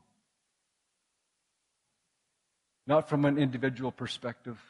not 2.86 3.08
from 3.08 3.24
an 3.24 3.38
individual 3.38 3.90
perspective, 3.90 4.60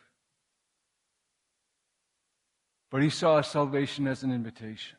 but 2.88 3.02
he 3.02 3.10
saw 3.10 3.40
salvation 3.40 4.06
as 4.06 4.22
an 4.22 4.30
invitation. 4.30 4.97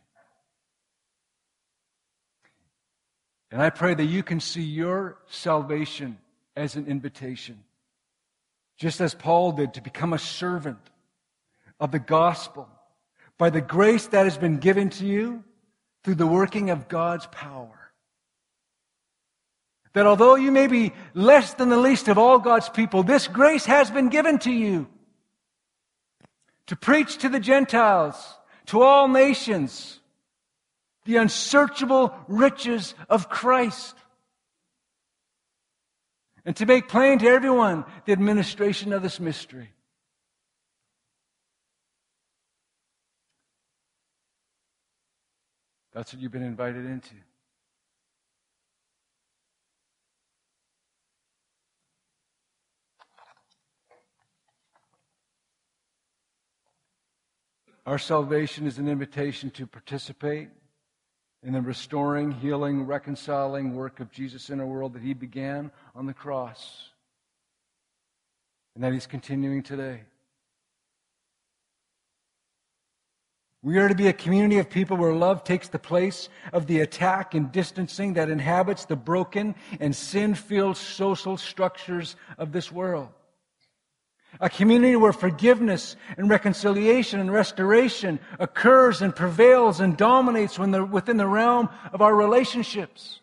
And 3.52 3.62
I 3.62 3.70
pray 3.70 3.94
that 3.94 4.06
you 4.06 4.24
can 4.24 4.40
see 4.40 4.62
your 4.62 5.18
salvation 5.28 6.18
as 6.56 6.76
an 6.76 6.88
invitation, 6.88 7.64
just 8.78 9.02
as 9.02 9.14
Paul 9.14 9.54
did, 9.54 9.74
to 9.74 9.82
become 9.82 10.14
a 10.14 10.20
servant 10.20 10.80
of 11.80 11.92
the 11.92 12.00
gospel 12.00 12.68
by 13.38 13.50
the 13.50 13.62
grace 13.62 14.08
that 14.08 14.26
has 14.26 14.38
been 14.38 14.58
given 14.58 14.90
to 14.92 15.06
you 15.06 15.44
through 16.04 16.16
the 16.16 16.28
working 16.28 16.70
of 16.70 16.88
God's 16.88 17.26
power. 17.28 17.92
That 19.94 20.06
although 20.06 20.36
you 20.36 20.52
may 20.52 20.68
be 20.68 20.94
less 21.14 21.56
than 21.56 21.70
the 21.70 21.78
least 21.78 22.08
of 22.08 22.18
all 22.18 22.38
God's 22.38 22.70
people, 22.70 23.02
this 23.02 23.28
grace 23.28 23.66
has 23.66 23.90
been 23.90 24.10
given 24.10 24.38
to 24.40 24.52
you 24.52 24.88
to 26.68 26.76
preach 26.76 27.18
to 27.18 27.30
the 27.30 27.40
Gentiles, 27.40 28.16
to 28.68 28.84
all 28.84 29.08
nations, 29.08 29.99
the 31.10 31.18
unsearchable 31.18 32.14
riches 32.28 32.94
of 33.10 33.30
Christ. 33.30 33.96
And 36.46 36.56
to 36.58 36.68
make 36.68 36.88
plain 36.88 37.18
to 37.18 37.28
everyone 37.28 37.84
the 38.06 38.12
administration 38.12 38.94
of 38.94 39.02
this 39.02 39.20
mystery. 39.20 39.72
That's 45.94 46.14
what 46.14 46.22
you've 46.22 46.32
been 46.32 46.44
invited 46.44 46.86
into. 46.86 47.16
Our 57.88 57.98
salvation 57.98 58.68
is 58.68 58.78
an 58.78 58.88
invitation 58.88 59.50
to 59.52 59.66
participate 59.66 60.50
in 61.44 61.54
the 61.54 61.62
restoring, 61.62 62.32
healing, 62.32 62.86
reconciling 62.86 63.76
work 63.76 64.00
of 64.00 64.12
Jesus 64.12 64.50
in 64.50 64.60
our 64.60 64.66
world 64.66 64.94
that 64.94 65.02
he 65.02 65.14
began 65.14 65.72
on 65.96 66.06
the 66.06 66.14
cross 66.14 66.90
and 68.76 68.84
that 68.84 68.94
he's 68.94 69.08
continuing 69.08 69.64
today. 69.64 70.02
We 73.62 73.78
are 73.78 73.90
to 73.90 73.96
be 73.96 74.08
a 74.08 74.14
community 74.14 74.58
of 74.58 74.70
people 74.70 74.96
where 74.96 75.14
love 75.14 75.44
takes 75.44 75.68
the 75.68 75.80
place 75.80 76.30
of 76.54 76.66
the 76.68 76.80
attack 76.80 77.34
and 77.34 77.52
distancing 77.52 78.14
that 78.14 78.30
inhabits 78.30 78.86
the 78.86 78.96
broken 78.96 79.54
and 79.82 79.94
sin 79.94 80.34
filled 80.34 80.78
social 80.78 81.36
structures 81.36 82.16
of 82.38 82.54
this 82.54 82.72
world. 82.72 83.10
A 84.40 84.50
community 84.50 84.96
where 84.96 85.12
forgiveness 85.12 85.96
and 86.18 86.30
reconciliation 86.30 87.20
and 87.20 87.32
restoration 87.32 88.20
occurs 88.40 89.02
and 89.02 89.16
prevails 89.16 89.80
and 89.80 89.98
dominates 89.98 90.58
when 90.58 90.72
the, 90.72 90.86
within 90.86 91.18
the 91.18 91.28
realm 91.28 91.70
of 91.92 92.02
our 92.02 92.16
relationships. 92.16 93.20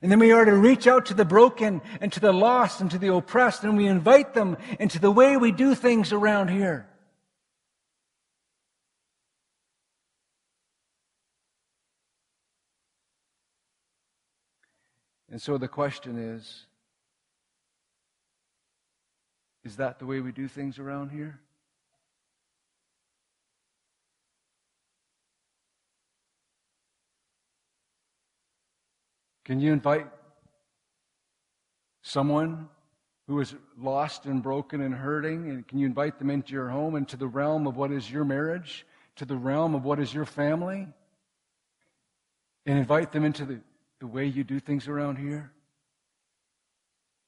And 0.00 0.12
then 0.12 0.18
we 0.18 0.32
are 0.32 0.44
to 0.44 0.54
reach 0.54 0.86
out 0.86 1.06
to 1.06 1.14
the 1.14 1.24
broken 1.24 1.80
and 2.00 2.12
to 2.12 2.20
the 2.20 2.32
lost 2.32 2.80
and 2.80 2.90
to 2.90 2.98
the 2.98 3.12
oppressed, 3.14 3.64
and 3.64 3.76
we 3.76 3.86
invite 3.86 4.34
them 4.34 4.58
into 4.78 4.98
the 4.98 5.10
way 5.10 5.36
we 5.36 5.50
do 5.50 5.74
things 5.74 6.12
around 6.12 6.48
here. 6.48 6.86
And 15.30 15.42
so 15.42 15.58
the 15.58 15.68
question 15.68 16.16
is 16.16 16.66
is 19.64 19.76
that 19.76 19.98
the 19.98 20.06
way 20.06 20.20
we 20.20 20.32
do 20.32 20.46
things 20.46 20.78
around 20.78 21.10
here? 21.10 21.40
Can 29.44 29.60
you 29.60 29.72
invite 29.72 30.06
someone 32.02 32.68
who 33.26 33.40
is 33.40 33.54
lost 33.78 34.26
and 34.26 34.42
broken 34.42 34.80
and 34.82 34.94
hurting, 34.94 35.48
and 35.48 35.66
can 35.66 35.78
you 35.78 35.86
invite 35.86 36.18
them 36.18 36.30
into 36.30 36.52
your 36.52 36.68
home, 36.68 36.94
into 36.94 37.16
the 37.16 37.26
realm 37.26 37.66
of 37.66 37.76
what 37.76 37.90
is 37.90 38.10
your 38.10 38.24
marriage, 38.24 38.86
to 39.16 39.24
the 39.24 39.36
realm 39.36 39.74
of 39.74 39.84
what 39.84 39.98
is 39.98 40.12
your 40.12 40.26
family, 40.26 40.86
and 42.66 42.78
invite 42.78 43.12
them 43.12 43.24
into 43.24 43.44
the, 43.44 43.60
the 44.00 44.06
way 44.06 44.26
you 44.26 44.44
do 44.44 44.60
things 44.60 44.88
around 44.88 45.16
here, 45.16 45.52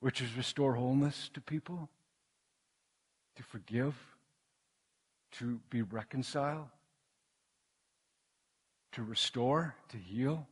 which 0.00 0.20
is 0.20 0.36
restore 0.36 0.74
wholeness 0.74 1.30
to 1.32 1.40
people? 1.40 1.88
To 3.36 3.42
forgive, 3.42 3.94
to 5.32 5.60
be 5.70 5.82
reconciled, 5.82 6.68
to 8.92 9.02
restore, 9.02 9.74
to 9.90 9.96
heal? 9.96 10.46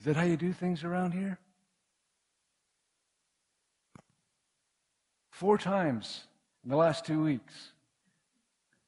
Is 0.00 0.06
that 0.06 0.16
how 0.16 0.24
you 0.24 0.36
do 0.36 0.52
things 0.52 0.84
around 0.84 1.12
here? 1.12 1.38
Four 5.30 5.58
times 5.58 6.24
in 6.64 6.70
the 6.70 6.76
last 6.76 7.04
two 7.04 7.22
weeks, 7.22 7.72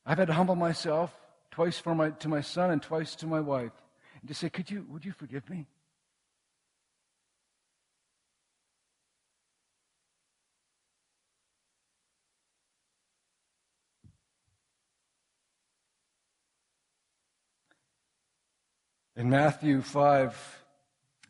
I've 0.06 0.18
had 0.18 0.28
to 0.28 0.34
humble 0.34 0.54
myself 0.54 1.14
twice 1.50 1.78
for 1.78 1.94
my, 1.94 2.11
to 2.11 2.28
my 2.28 2.40
son 2.40 2.70
and 2.70 2.80
twice 2.80 3.14
to 3.16 3.26
my 3.26 3.40
wife 3.40 3.72
and 4.20 4.28
just 4.28 4.40
say, 4.40 4.48
Could 4.48 4.70
you, 4.70 4.87
would 4.88 5.04
you 5.04 5.12
forgive 5.12 5.48
me? 5.50 5.66
In 19.18 19.31
Matthew 19.31 19.83
5, 19.83 20.62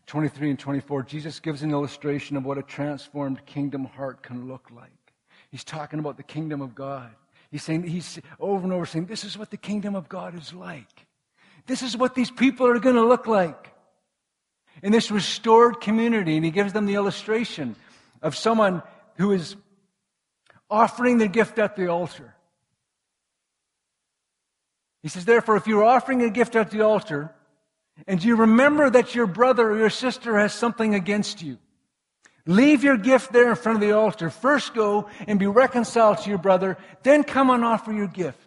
23 0.06 0.50
and 0.50 0.58
24, 0.58 1.04
Jesus 1.04 1.40
gives 1.40 1.62
an 1.62 1.70
illustration 1.70 2.36
of 2.36 2.44
what 2.44 2.58
a 2.58 2.62
transformed 2.62 3.46
kingdom 3.46 3.86
heart 3.86 4.22
can 4.22 4.46
look 4.46 4.68
like. 4.70 4.90
He's 5.50 5.64
talking 5.64 5.98
about 5.98 6.18
the 6.18 6.22
kingdom 6.22 6.60
of 6.60 6.74
God. 6.74 7.08
He's 7.50 7.62
saying, 7.62 7.84
he's 7.84 8.20
over 8.38 8.62
and 8.62 8.74
over 8.74 8.84
saying, 8.84 9.06
this 9.06 9.24
is 9.24 9.38
what 9.38 9.50
the 9.50 9.56
kingdom 9.56 9.96
of 9.96 10.06
God 10.06 10.38
is 10.38 10.52
like. 10.52 11.06
This 11.66 11.80
is 11.80 11.96
what 11.96 12.14
these 12.14 12.30
people 12.30 12.66
are 12.66 12.78
going 12.78 12.96
to 12.96 13.06
look 13.06 13.26
like 13.26 13.72
in 14.82 14.92
this 14.92 15.10
restored 15.10 15.80
community. 15.80 16.36
And 16.36 16.44
he 16.44 16.50
gives 16.50 16.74
them 16.74 16.84
the 16.84 16.94
illustration 16.94 17.74
of 18.20 18.36
someone 18.36 18.82
who 19.16 19.32
is 19.32 19.56
offering 20.68 21.16
the 21.16 21.28
gift 21.28 21.58
at 21.58 21.74
the 21.74 21.86
altar. 21.88 22.34
He 25.02 25.08
says, 25.08 25.24
therefore, 25.24 25.56
if 25.56 25.66
you're 25.66 25.84
offering 25.84 26.20
a 26.20 26.28
gift 26.28 26.54
at 26.54 26.70
the 26.70 26.82
altar, 26.82 27.32
and 28.06 28.22
you 28.22 28.36
remember 28.36 28.88
that 28.90 29.14
your 29.14 29.26
brother 29.26 29.70
or 29.70 29.78
your 29.78 29.90
sister 29.90 30.38
has 30.38 30.52
something 30.52 30.94
against 30.94 31.42
you, 31.42 31.58
leave 32.46 32.84
your 32.84 32.96
gift 32.96 33.32
there 33.32 33.50
in 33.50 33.56
front 33.56 33.76
of 33.76 33.80
the 33.80 33.92
altar. 33.92 34.30
First 34.30 34.74
go 34.74 35.08
and 35.26 35.38
be 35.38 35.46
reconciled 35.46 36.18
to 36.18 36.28
your 36.28 36.38
brother, 36.38 36.78
then 37.02 37.24
come 37.24 37.50
and 37.50 37.64
offer 37.64 37.92
your 37.92 38.06
gift. 38.06 38.38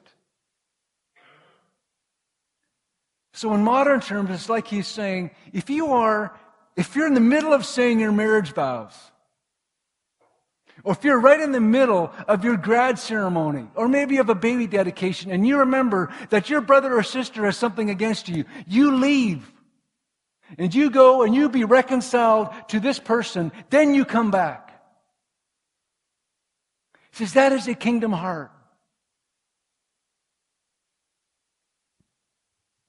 So 3.33 3.53
in 3.53 3.63
modern 3.63 4.01
terms, 4.01 4.29
it's 4.29 4.49
like 4.49 4.67
he's 4.67 4.87
saying, 4.87 5.31
if 5.53 5.69
you 5.69 5.87
are, 5.87 6.37
if 6.75 6.95
you're 6.95 7.07
in 7.07 7.13
the 7.13 7.19
middle 7.19 7.53
of 7.53 7.65
saying 7.65 7.99
your 7.99 8.11
marriage 8.11 8.53
vows, 8.53 8.93
or 10.83 10.93
if 10.93 11.03
you're 11.03 11.19
right 11.19 11.39
in 11.39 11.51
the 11.51 11.61
middle 11.61 12.11
of 12.27 12.43
your 12.43 12.57
grad 12.57 12.97
ceremony, 12.97 13.67
or 13.75 13.87
maybe 13.87 14.17
of 14.17 14.29
a 14.29 14.35
baby 14.35 14.67
dedication, 14.67 15.31
and 15.31 15.45
you 15.45 15.59
remember 15.59 16.11
that 16.29 16.49
your 16.49 16.61
brother 16.61 16.97
or 16.97 17.03
sister 17.03 17.45
has 17.45 17.57
something 17.57 17.89
against 17.89 18.29
you, 18.29 18.45
you 18.67 18.95
leave. 18.95 19.51
And 20.57 20.73
you 20.73 20.89
go 20.89 21.23
and 21.23 21.33
you 21.33 21.49
be 21.49 21.63
reconciled 21.63 22.49
to 22.69 22.79
this 22.79 22.99
person, 22.99 23.51
then 23.69 23.93
you 23.93 24.05
come 24.05 24.31
back. 24.31 24.81
He 27.11 27.17
says 27.25 27.33
that 27.33 27.51
is 27.51 27.67
a 27.67 27.73
kingdom 27.73 28.11
heart. 28.11 28.51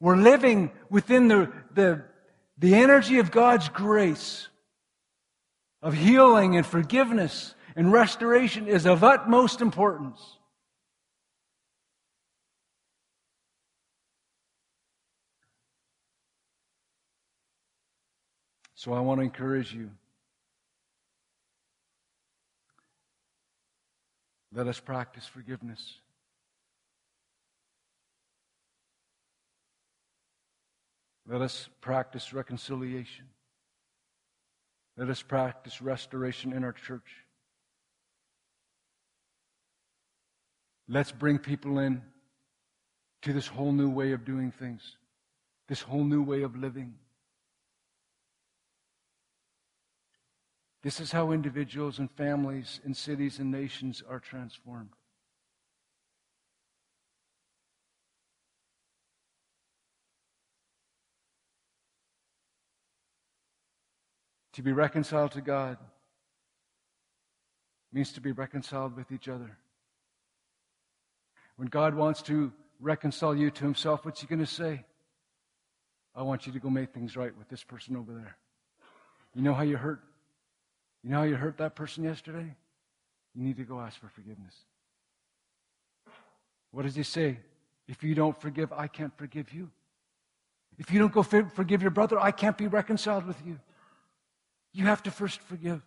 We're 0.00 0.16
living 0.16 0.72
within 0.90 1.28
the, 1.28 1.52
the, 1.74 2.02
the 2.59 2.74
energy 2.74 3.18
of 3.18 3.31
God's 3.31 3.68
grace, 3.68 4.48
of 5.81 5.94
healing 5.94 6.57
and 6.57 6.66
forgiveness 6.66 7.55
and 7.76 7.92
restoration 7.92 8.66
is 8.66 8.87
of 8.87 9.02
utmost 9.02 9.61
importance. 9.61 10.20
So 18.74 18.92
I 18.92 19.00
want 19.00 19.20
to 19.20 19.24
encourage 19.24 19.72
you. 19.72 19.90
Let 24.52 24.66
us 24.66 24.80
practice 24.80 25.24
forgiveness. 25.24 25.98
Let 31.28 31.40
us 31.40 31.68
practice 31.80 32.32
reconciliation. 32.32 33.26
Let 34.96 35.08
us 35.08 35.22
practice 35.22 35.80
restoration 35.80 36.52
in 36.52 36.64
our 36.64 36.72
church. 36.72 37.21
Let's 40.92 41.11
bring 41.11 41.38
people 41.38 41.78
in 41.78 42.02
to 43.22 43.33
this 43.33 43.46
whole 43.46 43.72
new 43.72 43.88
way 43.88 44.12
of 44.12 44.26
doing 44.26 44.50
things, 44.50 44.98
this 45.66 45.81
whole 45.81 46.05
new 46.05 46.22
way 46.22 46.42
of 46.42 46.55
living. 46.55 46.92
This 50.83 51.00
is 51.00 51.11
how 51.11 51.33
individuals 51.33 51.98
and 51.98 52.11
families 52.11 52.78
and 52.85 52.94
cities 52.94 53.38
and 53.38 53.50
nations 53.50 54.02
are 54.07 54.20
transformed. 54.20 54.90
To 64.52 64.62
be 64.62 64.72
reconciled 64.72 65.33
to 65.33 65.40
God 65.40 65.78
means 67.90 68.12
to 68.12 68.20
be 68.20 68.33
reconciled 68.33 68.94
with 68.94 69.11
each 69.11 69.26
other. 69.26 69.57
When 71.56 71.68
God 71.68 71.94
wants 71.94 72.22
to 72.22 72.52
reconcile 72.80 73.34
you 73.34 73.50
to 73.50 73.64
himself, 73.64 74.04
what's 74.04 74.20
he 74.20 74.26
going 74.26 74.38
to 74.40 74.46
say? 74.46 74.84
I 76.14 76.22
want 76.22 76.46
you 76.46 76.52
to 76.52 76.58
go 76.58 76.68
make 76.68 76.92
things 76.92 77.16
right 77.16 77.36
with 77.36 77.48
this 77.48 77.64
person 77.64 77.96
over 77.96 78.12
there. 78.12 78.36
You 79.34 79.42
know 79.42 79.54
how 79.54 79.62
you 79.62 79.76
hurt? 79.76 80.00
You 81.02 81.10
know 81.10 81.18
how 81.18 81.24
you 81.24 81.36
hurt 81.36 81.58
that 81.58 81.74
person 81.74 82.04
yesterday? 82.04 82.54
You 83.34 83.42
need 83.42 83.56
to 83.56 83.64
go 83.64 83.80
ask 83.80 83.98
for 83.98 84.08
forgiveness. 84.08 84.54
What 86.70 86.82
does 86.82 86.94
he 86.94 87.02
say? 87.02 87.38
If 87.88 88.02
you 88.02 88.14
don't 88.14 88.38
forgive, 88.40 88.72
I 88.72 88.86
can't 88.86 89.16
forgive 89.16 89.52
you. 89.52 89.70
If 90.78 90.90
you 90.90 90.98
don't 90.98 91.12
go 91.12 91.22
forgive 91.22 91.82
your 91.82 91.90
brother, 91.90 92.18
I 92.18 92.30
can't 92.30 92.56
be 92.56 92.66
reconciled 92.66 93.26
with 93.26 93.36
you. 93.46 93.58
You 94.72 94.86
have 94.86 95.02
to 95.04 95.10
first 95.10 95.40
forgive. 95.40 95.82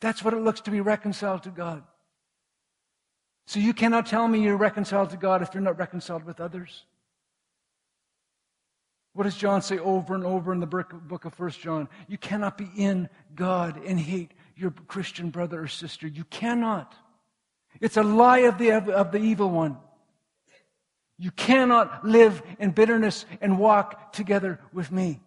That's 0.00 0.24
what 0.24 0.34
it 0.34 0.40
looks 0.40 0.62
to 0.62 0.70
be 0.70 0.80
reconciled 0.80 1.42
to 1.44 1.50
God. 1.50 1.84
So 3.46 3.60
you 3.60 3.74
cannot 3.74 4.06
tell 4.06 4.26
me 4.28 4.42
you're 4.42 4.56
reconciled 4.56 5.10
to 5.10 5.16
God 5.16 5.42
if 5.42 5.52
you're 5.52 5.62
not 5.62 5.78
reconciled 5.78 6.24
with 6.24 6.40
others. 6.40 6.84
What 9.14 9.24
does 9.24 9.36
John 9.36 9.60
say 9.60 9.78
over 9.78 10.14
and 10.14 10.24
over 10.24 10.52
in 10.52 10.60
the 10.60 10.66
book 10.66 11.24
of 11.24 11.34
First 11.34 11.60
John? 11.60 11.88
You 12.08 12.16
cannot 12.16 12.56
be 12.56 12.68
in 12.76 13.10
God 13.34 13.82
and 13.84 14.00
hate 14.00 14.32
your 14.56 14.70
Christian 14.70 15.30
brother 15.30 15.62
or 15.62 15.68
sister. 15.68 16.06
You 16.06 16.24
cannot. 16.24 16.94
It's 17.80 17.96
a 17.96 18.02
lie 18.02 18.40
of 18.40 18.58
the, 18.58 18.72
of 18.72 19.12
the 19.12 19.18
evil 19.18 19.50
one. 19.50 19.76
You 21.18 21.30
cannot 21.30 22.04
live 22.06 22.42
in 22.58 22.70
bitterness 22.70 23.26
and 23.40 23.58
walk 23.58 24.12
together 24.12 24.60
with 24.72 24.90
me. 24.90 25.20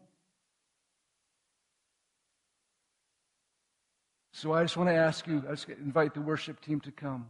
So 4.34 4.51
I 4.51 4.63
just 4.63 4.75
want 4.75 4.89
to 4.89 4.95
ask 4.95 5.25
you, 5.28 5.43
I 5.47 5.51
just 5.51 5.69
invite 5.69 6.13
the 6.13 6.21
worship 6.21 6.60
team 6.60 6.82
to 6.82 6.91
come. 6.91 7.28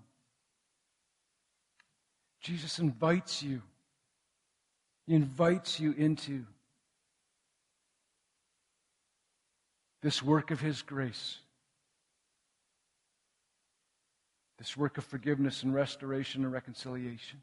Jesus 2.45 2.77
invites 2.77 3.41
you. 3.41 3.63
He 5.08 5.15
invites 5.15 5.79
you 5.79 5.93
into 5.93 6.45
this 10.03 10.21
work 10.21 10.51
of 10.51 10.60
His 10.62 10.84
grace, 10.84 11.39
this 14.60 14.77
work 14.77 14.99
of 14.99 15.05
forgiveness 15.05 15.63
and 15.63 15.73
restoration 15.73 16.43
and 16.43 16.53
reconciliation. 16.53 17.41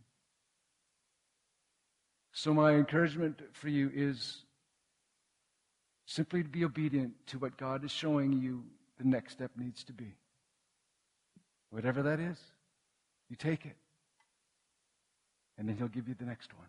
So, 2.33 2.55
my 2.55 2.75
encouragement 2.75 3.43
for 3.55 3.71
you 3.71 3.91
is 3.93 4.45
simply 6.07 6.45
to 6.45 6.49
be 6.49 6.65
obedient 6.65 7.15
to 7.27 7.41
what 7.41 7.57
God 7.57 7.85
is 7.85 7.91
showing 7.91 8.35
you 8.35 8.63
the 8.99 9.09
next 9.09 9.33
step 9.33 9.51
needs 9.57 9.83
to 9.83 9.93
be. 9.93 10.15
Whatever 11.71 12.05
that 12.05 12.21
is, 12.21 12.39
you 13.29 13.35
take 13.35 13.67
it 13.67 13.75
and 15.63 15.69
then 15.69 15.77
he'll 15.77 15.87
give 15.87 16.09
you 16.09 16.15
the 16.19 16.25
next 16.25 16.53
one. 16.59 16.67